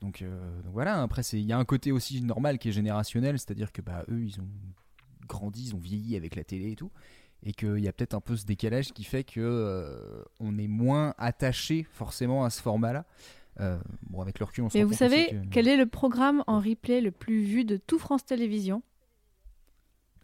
[0.00, 2.72] Donc, euh, donc voilà, après, c'est- il y a un côté aussi normal qui est
[2.72, 4.48] générationnel, c'est-à-dire que bah, eux, ils ont
[5.28, 6.90] grandi, ils ont vieilli avec la télé et tout,
[7.44, 10.66] et qu'il y a peut-être un peu ce décalage qui fait que euh, on est
[10.68, 13.04] moins attaché forcément à ce format-là.
[13.60, 13.78] Euh,
[14.10, 17.00] bon, avec le recul, on rend vous savez que- quel est le programme en replay
[17.00, 18.82] le plus vu de tout France Télévisions?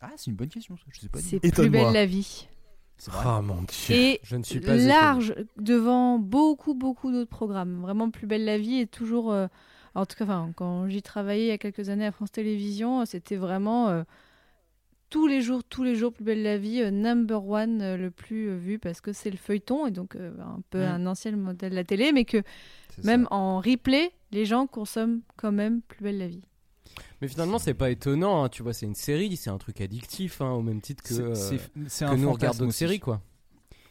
[0.01, 0.83] Ah, c'est une bonne question, ça.
[0.91, 1.19] je sais pas.
[1.21, 1.41] du C'est.
[1.53, 2.47] Plus belle la vie.
[3.13, 3.95] Ah mon dieu.
[3.95, 7.81] Et Je ne suis pas large devant beaucoup, beaucoup d'autres programmes.
[7.81, 9.33] Vraiment, Plus belle la vie est toujours.
[9.33, 9.47] euh,
[9.97, 13.05] en tout cas, enfin, quand j'y travaillais il y a quelques années à France Télévisions,
[13.07, 14.03] c'était vraiment euh,
[15.15, 18.11] tous les jours, tous les jours, Plus belle la vie, euh, number one euh, le
[18.11, 21.31] plus euh, vu parce que c'est le feuilleton et donc euh, un peu un ancien
[21.37, 22.43] modèle de la télé, mais que
[23.05, 23.35] même ça.
[23.37, 26.43] en replay, les gens consomment quand même Plus belle la vie.
[27.23, 28.43] Mais finalement, c'est pas étonnant.
[28.43, 31.15] hein, Tu vois, c'est une série, c'est un truc addictif, hein, au même titre que,
[31.15, 32.79] C'est- c'est- c'est que un nous d'autres aussi.
[32.79, 33.23] séries, quoi.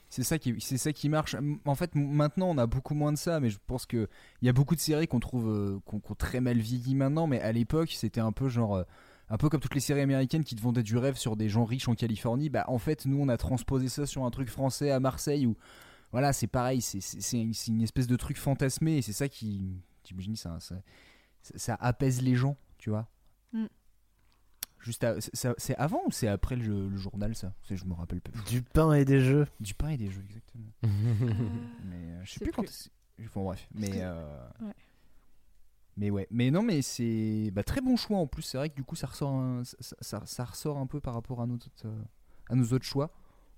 [0.09, 1.37] C'est ça qui, c'est ça qui marche.
[1.65, 4.09] En fait, maintenant, on a beaucoup moins de ça, mais je pense que
[4.41, 7.27] il y a beaucoup de séries qu'on trouve, euh, qu'on qu'on très mal vieilli maintenant,
[7.27, 8.83] mais à l'époque, c'était un peu genre, euh,
[9.33, 11.65] Un peu comme toutes les séries américaines qui te vendaient du rêve sur des gens
[11.65, 14.91] riches en Californie, bah en fait nous on a transposé ça sur un truc français
[14.91, 15.57] à Marseille où
[16.11, 19.27] voilà c'est pareil, c'est- c'est c'est- c'est une espèce de truc fantasmé et c'est ça
[19.27, 20.75] qui, t'imagines, ça, ça,
[21.41, 23.07] ça apaise les gens, tu vois.
[23.53, 23.65] Mm.
[24.79, 27.53] Juste à- c'est- avant ou c'est après le, le journal ça?
[27.63, 28.29] C'est- Je me rappelle pas.
[28.47, 29.47] Du pain et des jeux.
[29.59, 30.71] Du pain et des jeux exactement.
[30.83, 32.61] mais euh, je sais sais plus quand.
[32.63, 32.89] plus.
[33.17, 33.89] c'est- Bon bref, mais.
[33.89, 34.73] que- euh, Ouais.
[35.95, 38.41] Mais ouais, mais non, mais c'est bah, très bon choix en plus.
[38.41, 41.13] C'est vrai que du coup, ça ressort, un, ça, ça- ça ressort un peu par
[41.13, 42.01] rapport à nos autres, euh,
[42.49, 43.11] à nos autres choix.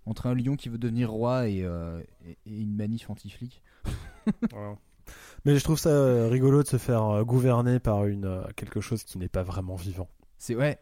[0.05, 3.63] Entre un lion qui veut devenir roi et, euh, et, et une manif anti-flic.
[5.45, 9.17] Mais je trouve ça euh, rigolo de se faire gouverner par une quelque chose qui
[9.17, 10.09] n'est pas vraiment vivant.
[10.37, 10.79] C'est ouais.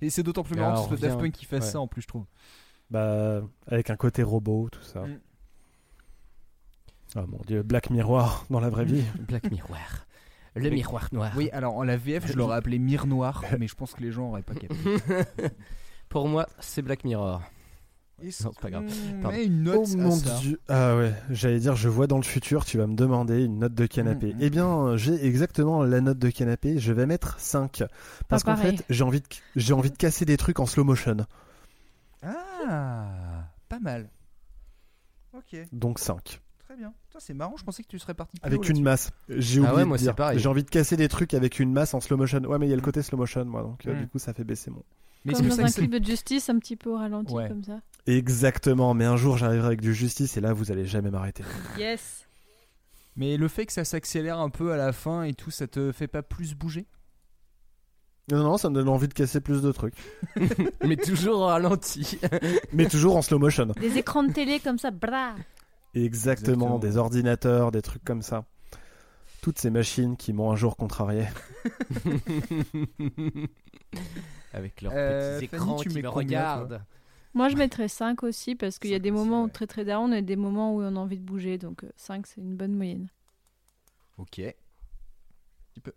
[0.00, 1.70] Et c'est d'autant plus marrant que ce soit Daft Punk qui fasse ouais.
[1.70, 2.24] ça en plus, je trouve.
[2.90, 5.02] Bah, avec un côté robot, tout ça.
[5.02, 5.20] Mm.
[7.16, 9.04] Oh mon dieu, Black Mirror dans la vraie vie.
[9.28, 10.06] Black Miroir.
[10.56, 11.32] Le miroir noir.
[11.36, 14.10] Oui, alors en la VF, je l'aurais appelé Mire Noir, mais je pense que les
[14.10, 14.76] gens auraient pas capté.
[16.08, 17.40] Pour moi, c'est Black Mirror.
[18.22, 18.84] Non, c'est pas grave.
[19.30, 20.60] met une note oh mon ça dieu.
[20.68, 23.74] Ah ouais, j'allais dire, je vois dans le futur, tu vas me demander une note
[23.74, 24.34] de canapé.
[24.34, 24.42] Mm, mm.
[24.42, 27.84] Eh bien, j'ai exactement la note de canapé, je vais mettre 5.
[28.28, 29.26] Parce qu'en fait, j'ai envie, de,
[29.56, 31.16] j'ai envie de casser des trucs en slow motion.
[32.22, 34.10] Ah, pas mal.
[35.32, 36.40] Ok, Donc 5.
[37.18, 39.10] C'est marrant, je pensais que tu serais parti plus Avec haut une masse.
[39.28, 40.14] J'ai Ah oublié ouais, de c'est dire.
[40.14, 40.38] pareil.
[40.38, 42.38] J'ai envie de casser des trucs avec une masse en slow motion.
[42.44, 43.98] Ouais, mais il y a le côté slow motion, moi, donc euh, Mm.
[44.00, 44.82] du coup, ça fait baisser mon.
[45.26, 47.48] Mais Comme c'est dans un clip de justice, un petit peu au ralenti, Ouais.
[47.48, 47.80] comme ça.
[48.06, 51.44] Exactement, mais un jour, j'arriverai avec du justice et là, vous allez jamais m'arrêter.
[51.78, 52.26] Yes.
[53.16, 55.92] Mais le fait que ça s'accélère un peu à la fin et tout, ça te
[55.92, 56.86] fait pas plus bouger?
[58.32, 59.94] Non, non, ça me donne envie de casser plus de trucs.
[60.86, 62.18] Mais toujours au ralenti.
[62.72, 63.66] mais toujours en slow motion.
[63.80, 65.34] Des écrans de télé comme ça, bra.
[65.94, 66.78] Exactement, Exactement.
[66.78, 68.44] des ordinateurs, des trucs comme ça.
[69.42, 71.26] Toutes ces machines qui m'ont un jour contrarié.
[74.52, 76.82] Avec leurs Euh, petits Fanny, écrans tu qui me regardent.
[77.32, 79.50] Moi, je mettrais 5 aussi parce qu'il y a des moments où ouais.
[79.50, 81.58] très très down et des moments où on a envie de bouger.
[81.58, 83.08] Donc 5, c'est une bonne moyenne.
[84.18, 84.40] Ok.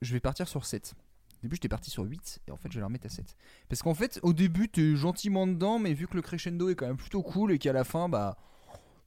[0.02, 0.94] Je vais partir sur 7.
[0.96, 3.36] Au début, j'étais parti sur 8 et en fait, je vais la remettre à 7.
[3.68, 6.88] Parce qu'en fait, au début, t'es gentiment dedans, mais vu que le crescendo est quand
[6.88, 8.38] même plutôt cool et qu'à la fin, bah.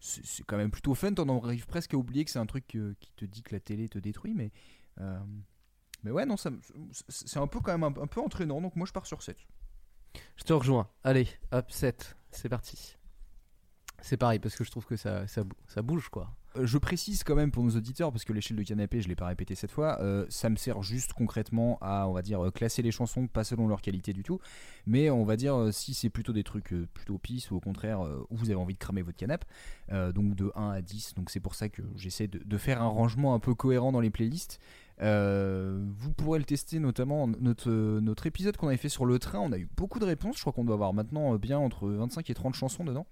[0.06, 2.94] C'est quand même plutôt fun, t'en arrives presque à oublier que c'est un truc euh,
[3.00, 4.52] qui te dit que la télé te détruit, mais.
[5.00, 5.18] euh,
[6.04, 9.06] Mais ouais, non, c'est un peu quand même un, peu entraînant, donc moi je pars
[9.06, 9.36] sur 7.
[10.36, 10.88] Je te rejoins.
[11.02, 12.16] Allez, hop, 7.
[12.30, 12.96] C'est parti.
[14.00, 16.36] C'est pareil parce que je trouve que ça, ça bouge quoi.
[16.56, 19.14] Euh, je précise quand même pour nos auditeurs, parce que l'échelle de canapé, je l'ai
[19.14, 22.50] pas répété cette fois, euh, ça me sert juste concrètement à, on va dire, euh,
[22.50, 24.40] classer les chansons, pas selon leur qualité du tout,
[24.86, 28.00] mais on va dire si c'est plutôt des trucs plutôt pisse ou au contraire
[28.30, 29.46] où vous avez envie de cramer votre canapé,
[29.90, 33.34] donc de 1 à 10, donc c'est pour ça que j'essaie de, faire un rangement
[33.34, 34.60] un peu cohérent dans les playlists.
[35.00, 39.58] Vous pourrez le tester notamment notre, épisode qu'on avait fait sur le train, on a
[39.58, 42.54] eu beaucoup de réponses, je crois qu'on doit avoir maintenant bien entre 25 et 30
[42.54, 43.06] chansons dedans.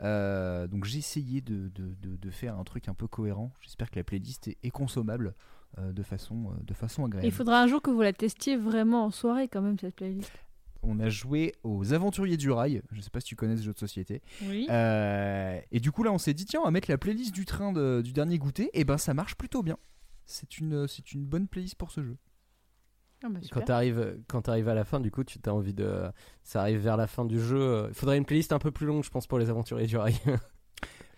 [0.00, 3.52] Euh, donc j'ai essayé de, de- de- de faire un truc un peu cohérent.
[3.60, 5.34] J'espère que la playlist est, est consommable
[5.78, 7.26] euh, de, façon, euh, de façon agréable.
[7.26, 10.32] Il faudra un jour que vous la testiez vraiment en soirée quand même cette playlist.
[10.82, 12.82] On a joué aux Aventuriers du Rail.
[12.92, 14.22] Je sais pas si tu connais ce jeu de société.
[14.44, 14.66] Oui.
[14.70, 17.44] Euh, et du coup là on s'est dit tiens on va mettre la playlist du
[17.44, 18.70] train du dernier goûter.
[18.74, 19.76] Et ben ça marche plutôt bien.
[20.26, 22.16] C'est une, c'est une bonne playlist pour ce jeu.
[23.24, 23.60] Ah bah, Quand
[24.28, 26.10] quand t'arrives à la fin, du coup, tu as envie de.
[26.44, 27.60] Ça arrive vers la fin du jeu.
[27.60, 29.96] euh, Il faudrait une playlist un peu plus longue, je pense, pour les aventuriers du
[29.96, 30.14] rail.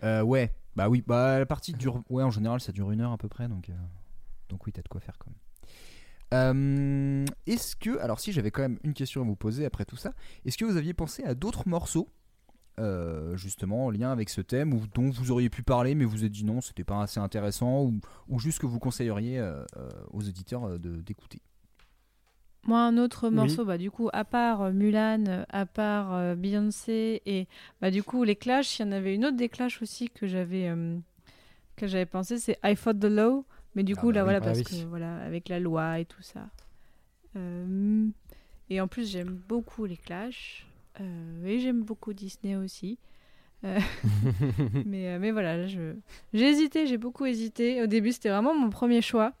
[0.03, 2.01] Euh, ouais, bah oui, bah la partie dure.
[2.09, 3.73] Ouais, en général, ça dure une heure à peu près, donc euh,
[4.49, 5.37] donc oui, t'as de quoi faire quand même.
[6.33, 9.97] Euh, est-ce que, alors si j'avais quand même une question à vous poser après tout
[9.97, 12.09] ça, est-ce que vous aviez pensé à d'autres morceaux,
[12.79, 16.11] euh, justement en lien avec ce thème, ou dont vous auriez pu parler, mais vous
[16.11, 19.63] vous êtes dit non, c'était pas assez intéressant, ou, ou juste que vous conseilleriez euh,
[19.77, 21.41] euh, aux auditeurs euh, de d'écouter?
[22.67, 23.35] Moi, un autre Oui.
[23.35, 27.47] morceau, bah, du coup, à part euh, Mulan, euh, à part euh, Beyoncé, et
[27.81, 30.27] bah, du coup, les Clash, il y en avait une autre des Clash aussi que
[30.27, 30.97] j'avais euh,
[31.75, 33.45] que j'avais pensé, c'est I Fought the Law.
[33.75, 34.25] Mais du Ah coup, bah là, oui.
[34.25, 34.63] voilà, Ah parce oui.
[34.63, 36.49] que, voilà, avec la loi et tout ça.
[37.35, 38.07] Euh,
[38.69, 40.67] et en plus, j'aime beaucoup les Clash.
[41.45, 42.99] Et j'aime beaucoup Disney aussi.
[44.85, 45.65] Mais, mais voilà,
[46.33, 47.81] hésité, j'ai beaucoup hésité.
[47.81, 49.33] Au début, c'était vraiment mon premier choix.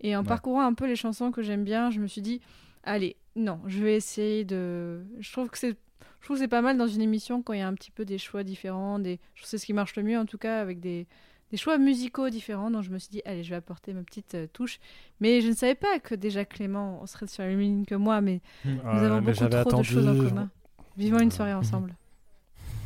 [0.00, 0.26] Et en Ouais.
[0.28, 2.40] parcourant un peu les chansons que j'aime bien, je me suis dit,
[2.84, 5.02] allez, non, je vais essayer de.
[5.18, 5.76] Je trouve que c'est.
[6.20, 8.04] Je trouve c'est pas mal dans une émission quand il y a un petit peu
[8.04, 8.98] des choix différents.
[8.98, 9.18] Des...
[9.34, 11.06] Je trouve que c'est ce qui marche le mieux en tout cas avec des,
[11.50, 12.70] des choix musicaux différents.
[12.70, 14.80] Donc je me suis dit, allez, je vais apporter ma petite euh, touche.
[15.20, 18.20] Mais je ne savais pas que déjà Clément serait sur la même ligne que moi,
[18.20, 20.50] mais nous Ouais, avons mais beaucoup trop j'avais de choses en commun.
[20.98, 21.94] Vivons une soirée ensemble.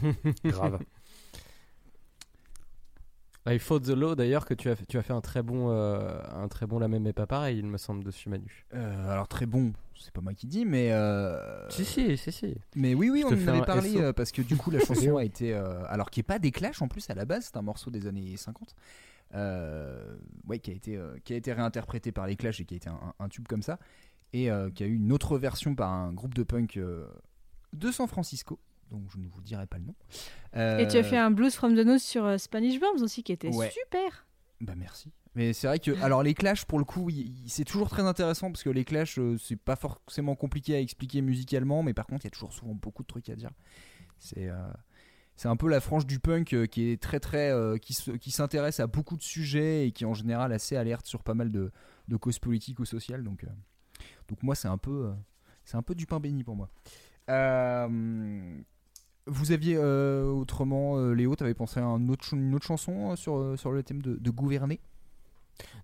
[0.44, 0.78] Grave.
[3.46, 5.70] I Fought the Law d'ailleurs que tu as fait, tu as fait un très bon
[5.70, 8.64] euh, un très bon la même et pas pareil il me semble dessus Manu.
[8.72, 12.54] Euh, alors très bon, c'est pas moi qui dis, mais euh, Si si si si.
[12.74, 14.00] Mais oui, oui, Je on en avait parlé SO.
[14.00, 16.80] euh, parce que du coup la chanson a été, alors qui est pas des Clash
[16.80, 18.74] en plus à la base, c'est un morceau des années 50,
[19.34, 20.16] euh,
[20.48, 22.88] ouais, qui a été qui a été réinterprété par les Clash et qui a été
[22.88, 23.78] un, un tube comme ça,
[24.32, 26.78] et qui a eu une autre version par un groupe de punk
[27.74, 28.58] de San Francisco,
[28.94, 29.94] donc je ne vous dirai pas le nom.
[30.54, 33.22] Et tu as Euh, fait un Blues from the Nose sur euh, Spanish Bombs aussi,
[33.22, 33.70] qui était Ouais.
[33.70, 34.26] super.
[34.60, 35.12] Bah merci.
[35.34, 37.10] Mais c'est vrai que alors les Clash pour le coup,
[37.46, 41.22] c'est toujours très intéressant parce que les Clash euh, c'est pas forcément compliqué à expliquer
[41.22, 43.50] musicalement, mais par contre il y a toujours souvent beaucoup de trucs à dire.
[44.18, 44.56] C'est euh,
[45.36, 48.78] c'est un peu la frange du punk qui est très très euh, qui qui s'intéresse
[48.78, 51.72] à beaucoup de sujets et qui est en général assez alerte sur pas mal de,
[52.06, 53.24] de causes politiques ou sociales.
[53.24, 53.48] Donc euh,
[54.28, 55.12] donc moi c'est un peu
[55.64, 56.70] c'est un peu du pain béni pour moi.
[59.26, 63.12] Vous aviez euh, autrement, euh, Léo, t'avais pensé à un autre ch- une autre chanson
[63.12, 64.80] euh, sur, euh, sur le thème de, de gouverner?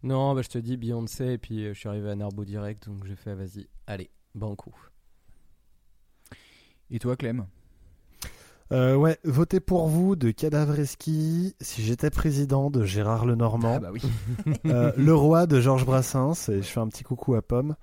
[0.03, 2.89] Non bah je te dis Beyoncé et puis euh, je suis arrivé à Narbo direct
[2.89, 4.73] donc j'ai fait vas-y allez banco.
[6.91, 7.47] Et toi, Clem?
[8.73, 13.91] Euh, ouais, votez pour vous de Cadavreski, si j'étais président de Gérard Lenormand, Ah bah
[13.93, 14.03] oui.
[14.67, 17.77] Euh, Le Roi de Georges Brassens, et je fais un petit coucou à Pomme.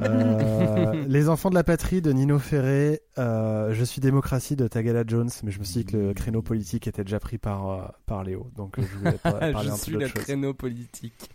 [0.00, 5.04] Euh, les enfants de la patrie de Nino Ferré, euh, Je suis démocratie de Tagala
[5.06, 7.86] Jones, mais je me suis dit que le créneau politique était déjà pris par, euh,
[8.06, 10.24] par Léo, donc je voulais pas parler je un suis peu le d'autre chose.
[10.24, 11.30] créneau politique.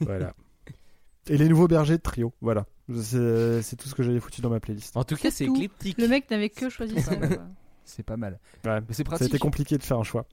[0.00, 0.34] Voilà.
[1.28, 2.66] Et les nouveaux bergers de trio, voilà.
[2.88, 4.96] C'est tout ce que j'avais foutu dans ma playlist.
[4.96, 5.98] En tout cas C'est éclectique.
[5.98, 7.12] Le mec n'avait que choisi ça.
[7.84, 8.38] C'est pas mal.
[8.64, 8.80] Ouais.
[8.80, 9.28] Mais c'est Ça a pratique.
[9.28, 10.26] été compliqué de faire un choix.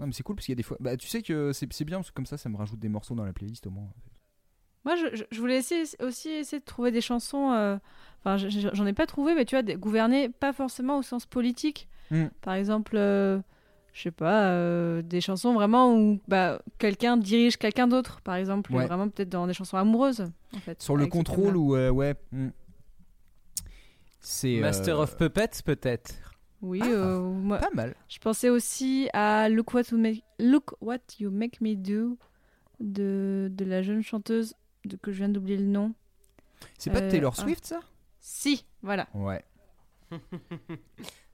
[0.00, 0.76] Non, mais c'est cool parce qu'il y a des fois.
[0.80, 2.88] Bah, tu sais que c'est c'est bien parce que comme ça, ça me rajoute des
[2.88, 3.88] morceaux dans la playlist au moins.
[4.84, 7.52] Moi, je, voulais essayer, aussi essayer de trouver des chansons.
[7.52, 7.76] euh,
[8.26, 11.02] Enfin, je- je- j'en ai pas trouvé, mais tu vois, des- gouverner pas forcément au
[11.02, 11.88] sens politique.
[12.10, 12.24] Mm.
[12.40, 13.38] Par exemple, euh,
[13.92, 18.72] je sais pas, euh, des chansons vraiment où bah, quelqu'un dirige quelqu'un d'autre, par exemple.
[18.72, 18.86] Ouais.
[18.86, 20.24] Vraiment peut-être dans des chansons amoureuses,
[20.56, 20.80] en fait.
[20.80, 21.76] Sur le contrôle ou.
[21.76, 22.14] euh, ouais.
[22.32, 22.48] hmm.
[24.20, 24.60] C'est.
[24.60, 26.14] Master euh, of Puppets peut-être.
[26.62, 27.94] Oui, Ah, euh, moi, Pas mal.
[28.08, 32.16] je pensais aussi à Look What You Make, Look What you make Me Do
[32.80, 34.54] de, de la jeune chanteuse
[34.88, 35.94] de, que je viens d'oublier le nom.
[36.78, 37.40] C'est pas Euh, Taylor ah.
[37.42, 37.80] Swift ça?
[38.20, 39.06] Si, voilà.
[39.14, 39.44] Ouais.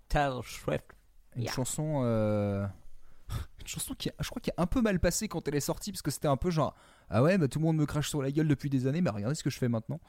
[0.08, 0.84] Taylor Swift.
[1.36, 1.52] Une Yeah.
[1.52, 2.02] chanson.
[2.04, 2.66] euh,
[3.60, 5.60] Une chanson qui, a- je crois, qui a un peu mal passé quand elle est
[5.60, 6.74] sortie parce que c'était un peu genre
[7.10, 9.10] ah ouais bah tout le monde me crache sur la gueule depuis des années mais
[9.10, 10.00] regardez ce que je fais maintenant.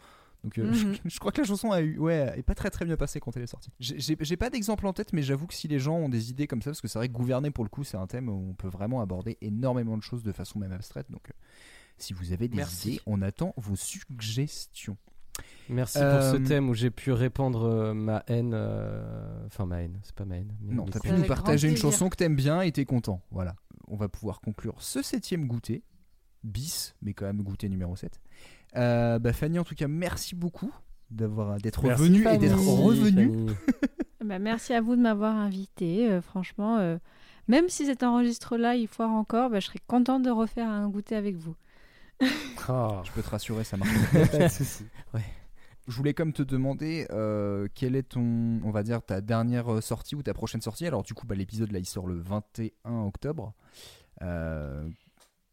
[0.43, 0.73] Donc euh, Mhm.
[0.73, 3.19] je, je crois que la chanson a eu ouais est pas très très bien passée
[3.19, 3.69] quand elle est sortie.
[3.79, 6.61] J'ai- pas d'exemple en tête mais j'avoue que si les gens ont des idées comme
[6.63, 8.53] ça parce que c'est vrai que gouverner pour le coup c'est un thème où on
[8.55, 11.33] peut vraiment aborder énormément de choses de façon même abstraite donc euh,
[12.01, 12.89] si vous avez des Merci.
[12.93, 14.97] idées on attend vos suggestions.
[15.69, 18.51] Merci Euh, pour ce thème où j'ai pu répandre euh, ma haine.
[18.53, 20.53] euh, Enfin, ma haine, c'est pas ma haine.
[20.61, 23.21] mais Non, t'as pu nous partager une chanson que t'aimes bien et t'es content.
[23.31, 23.55] Voilà.
[23.87, 25.83] On va pouvoir conclure ce septième goûter.
[26.43, 28.19] Bis, mais quand même goûter numéro 7.
[28.75, 30.73] Euh, bah Fanny, en tout cas, merci beaucoup
[31.11, 33.27] d'avoir d'être Merci, venue et d'être revenue.
[33.47, 33.55] Fanny.
[34.25, 36.09] Bah, merci à vous de m'avoir invité.
[36.09, 36.97] euh, franchement, euh,
[37.47, 41.15] même si cet enregistre-là, il foire encore, bah, je serais contente de refaire un goûter
[41.15, 41.55] avec vous.
[42.67, 43.91] Ah, Je peux te rassurer, ça marche.
[44.31, 44.85] pas de souci.
[45.87, 49.81] Je voulais comme te demander euh, quelle est ton, on va dire, ta dernière euh,
[49.81, 50.85] sortie ou ta prochaine sortie?
[50.87, 53.53] Alors du coup, bah, l'épisode là, il sort le 21 octobre.
[54.21, 54.87] Euh,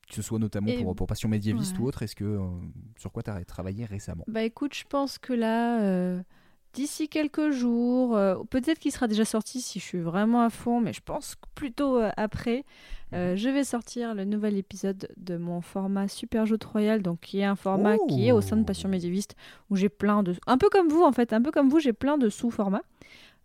[0.09, 1.83] que ce soit notamment Et- pour, pour Passion médiéviste ouais.
[1.85, 2.03] ou autre.
[2.03, 2.41] Est-ce que euh,
[2.99, 4.25] sur quoi t'as travaillé récemment?
[4.29, 6.23] Bah écoute, je pense que là, euh,
[6.79, 10.81] d'ici quelques jours, euh, peut-être qu'il sera déjà sorti si je suis vraiment à fond,
[10.81, 12.65] mais je pense que plutôt euh, après,
[13.15, 17.41] euh, je vais sortir le nouvel épisode de mon format Super Jeu Royal, donc qui
[17.41, 18.07] est un format Oh.
[18.07, 19.35] qui est au sein de Passion médiéviste,
[19.71, 20.37] où j'ai plein de...
[20.47, 22.85] Un peu comme vous en fait, un peu comme vous, j'ai plein de sous-formats.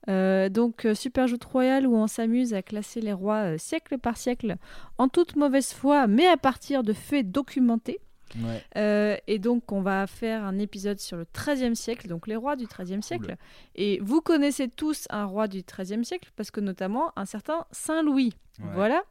[0.09, 4.57] Euh, donc Super Jeu Royal où on s'amuse à classer les rois siècle par siècle
[4.99, 7.99] en toute mauvaise foi, mais à partir de faits documentés.
[8.41, 8.63] Ouais.
[8.77, 12.55] Euh, et donc, on va faire un épisode sur le XIIIe siècle, donc les rois
[12.55, 13.35] du XIIIe siècle.
[13.75, 18.01] Et vous connaissez tous un roi du XIIIe siècle, parce que notamment un certain Saint
[18.03, 18.33] Louis.
[18.59, 18.65] Ouais.
[18.75, 19.03] Voilà,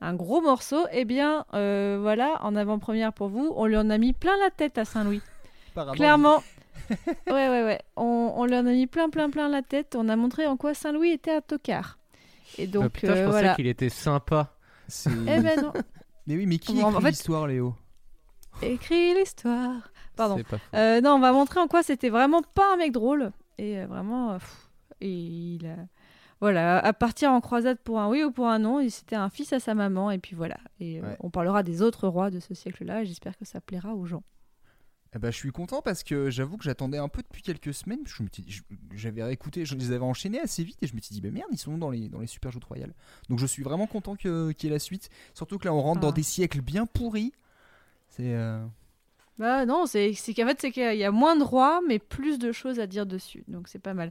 [0.00, 0.84] un gros morceau.
[0.92, 4.50] Eh bien, euh, voilà, en avant-première pour vous, on lui en a mis plein la
[4.50, 5.22] tête à Saint Louis.
[5.72, 6.42] Apparemment, Clairement.
[7.26, 7.80] ouais, ouais, ouais.
[7.96, 9.96] On, on lui en a mis plein, plein, plein la tête.
[9.98, 11.98] On a montré en quoi Saint Louis était un tocard.
[12.56, 13.54] Et donc, Ah, putain, je euh, pensais voilà.
[13.56, 14.54] qu'il était sympa.
[15.06, 15.10] Eh
[15.40, 15.72] ben non,
[16.26, 17.74] Mais oui, mais qui Bon, en écrit fait- l'histoire, Léo?
[18.62, 19.90] Écris l'histoire.
[20.16, 20.42] Pardon.
[20.74, 23.30] Euh, non, on va montrer en quoi c'était vraiment pas un mec drôle.
[23.58, 24.68] Et euh, vraiment, euh, pff,
[25.00, 25.76] et il a...
[26.40, 29.52] Voilà, à partir en croisade pour un oui ou pour un non, c'était un fils
[29.52, 30.56] à sa maman, et puis voilà.
[30.78, 31.16] Et Ouais.
[31.18, 34.22] on parlera des autres rois de ce siècle-là, et j'espère que ça plaira aux gens.
[35.16, 38.04] Eh ben, je suis content parce que j'avoue que j'attendais un peu depuis quelques semaines.
[38.94, 41.48] J'avais réécouté, je les avais enchaînés assez vite et je me suis dit, bah merde,
[41.50, 42.94] ils sont dans les, dans les Super Joutes Royales?
[43.30, 45.08] Donc je suis vraiment content qu'il y ait la suite.
[45.34, 46.12] Surtout que là, on rentre dans Ah.
[46.12, 47.32] des siècles bien pourris.
[48.08, 48.34] C'est.
[48.34, 48.64] euh,
[49.38, 52.38] Bah non, c'est c'est qu'en fait, c'est qu'il y a moins de rois, mais plus
[52.38, 53.44] de choses à dire dessus.
[53.48, 54.10] Donc c'est pas mal.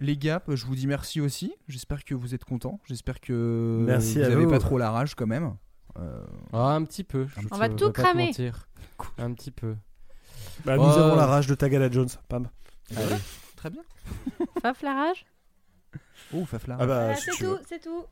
[0.00, 1.52] Les gars, je vous dis merci aussi.
[1.66, 2.80] J'espère que vous êtes contents.
[2.84, 4.50] J'espère que Merci vous à avez vous.
[4.50, 5.56] pas trop la rage quand même.
[5.98, 6.22] Euh,
[6.52, 7.26] Ah, un petit peu.
[7.26, 8.30] je On va tout cramer.
[9.18, 9.74] Un petit peu.
[10.64, 10.86] Bah, nous Oh.
[10.98, 12.08] avons la rage de Tagala Jones.
[12.28, 12.48] Pam.
[12.96, 13.16] Allez.
[13.56, 13.82] Très bien.
[14.62, 15.26] Faf la rage
[16.34, 16.76] Oh, Fafla.
[16.78, 18.04] Ah bah, Voilà, si C'est tout, c'est tout.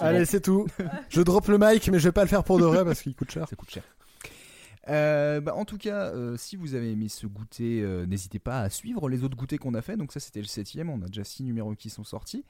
[0.00, 0.66] Allez, c'est tout.
[1.08, 3.14] Je drop le mic, mais je vais pas le faire pour de vrai parce qu'il
[3.16, 3.48] coûte cher.
[3.48, 3.82] Ça coûte cher.
[4.88, 8.60] Euh, bah, en tout cas, euh, si vous avez aimé ce goûter, euh, n'hésitez pas
[8.60, 9.96] à suivre les autres goûters qu'on a fait.
[9.96, 10.90] Donc ça, c'était le septième.
[10.90, 12.44] On a déjà six numéros qui sont sortis.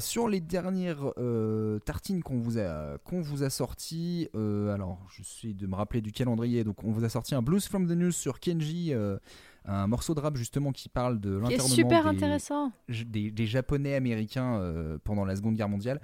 [0.00, 1.12] Sur les dernières
[1.84, 6.00] tartines qu'on vous a qu'on vous a sorties, euh, alors je suis de me rappeler
[6.00, 6.62] du calendrier.
[6.62, 8.92] Donc on vous a sorti un Blues from the News sur Kenji,
[9.68, 12.72] un morceau de rap justement qui parle de l'internement super des- intéressant.
[12.88, 16.00] des, des japonais américains euh, pendant la seconde guerre mondiale.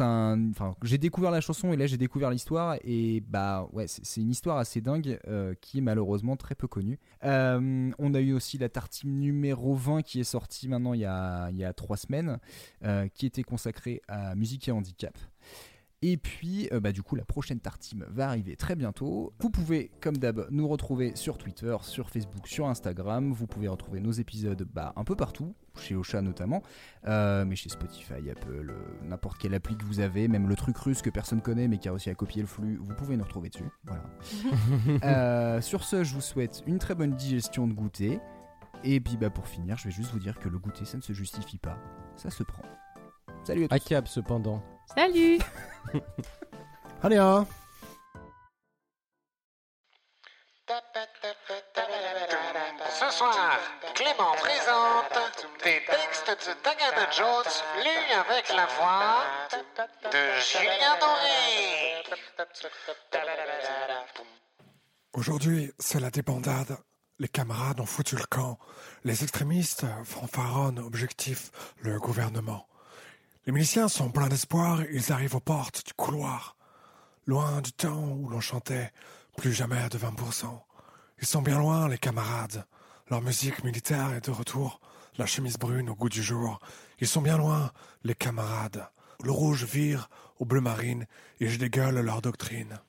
[0.00, 0.50] Un-
[0.82, 4.58] j'ai découvert la chanson et là j'ai découvert l'histoire et bah ouais c'est une histoire
[4.58, 6.98] assez dingue euh, qui est malheureusement très peu connue.
[7.22, 11.04] Euh, on a eu aussi la tartine numéro 20 qui est sortie maintenant il y
[11.04, 12.38] a, il y a trois semaines
[13.14, 15.16] qui était consacrée à musique et handicap
[16.02, 19.32] et puis, euh, bah, du coup, la prochaine tartine va arriver très bientôt.
[19.40, 23.32] Vous pouvez, comme d'hab, nous retrouver sur Twitter, sur Facebook, sur Instagram.
[23.32, 26.62] Vous pouvez retrouver nos épisodes bah, un peu partout, chez Ocha notamment,
[27.06, 30.76] euh, mais chez Spotify, Apple, euh, n'importe quelle appli que vous avez, même le truc
[30.76, 33.24] russe que personne connaît mais qui a réussi à copier le flux, vous pouvez nous
[33.24, 33.70] retrouver dessus.
[33.84, 34.04] Voilà.
[35.04, 38.20] Euh, sur ce, je vous souhaite une très bonne digestion de goûter.
[38.84, 41.02] Et puis, bah, pour finir, je vais juste vous dire que le goûter, ça ne
[41.02, 41.78] se justifie pas,
[42.16, 42.62] ça se prend.
[43.44, 43.74] Salut à tous.
[43.74, 44.62] À cap cependant.
[44.94, 45.38] Salut
[47.02, 47.46] Allez, hein.
[52.98, 53.58] Ce soir,
[53.94, 57.52] Clément présente des textes de Diana Jones
[57.84, 59.24] lus avec la voix
[60.10, 62.02] de Julien Doré.
[65.12, 66.76] Aujourd'hui, c'est la débandade.
[67.18, 68.58] Les camarades ont foutu le camp.
[69.04, 72.66] Les extrémistes fanfaronnent objectif le gouvernement.
[73.46, 76.56] Les miliciens sont pleins d'espoir, ils arrivent aux portes du couloir.
[77.26, 78.90] Loin du temps où l'on chantait
[79.36, 80.46] plus jamais de 20%.
[81.20, 82.64] Ils sont bien loin, les camarades.
[83.08, 84.80] Leur musique militaire est de retour,
[85.16, 86.58] la chemise brune au goût du jour.
[86.98, 87.70] Ils sont bien loin,
[88.02, 88.88] les camarades.
[89.22, 90.08] Le rouge vire
[90.40, 91.06] au bleu marine
[91.38, 92.80] et je dégueule leur doctrine.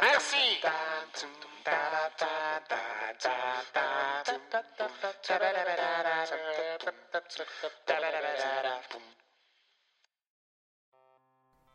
[0.00, 0.60] Merci.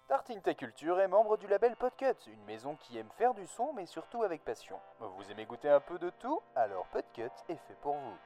[0.07, 3.73] Tartine Ta Culture est membre du label Podcut, une maison qui aime faire du son
[3.73, 4.79] mais surtout avec passion.
[4.99, 6.41] Vous aimez goûter un peu de tout?
[6.55, 8.17] Alors Podcut est fait pour vous.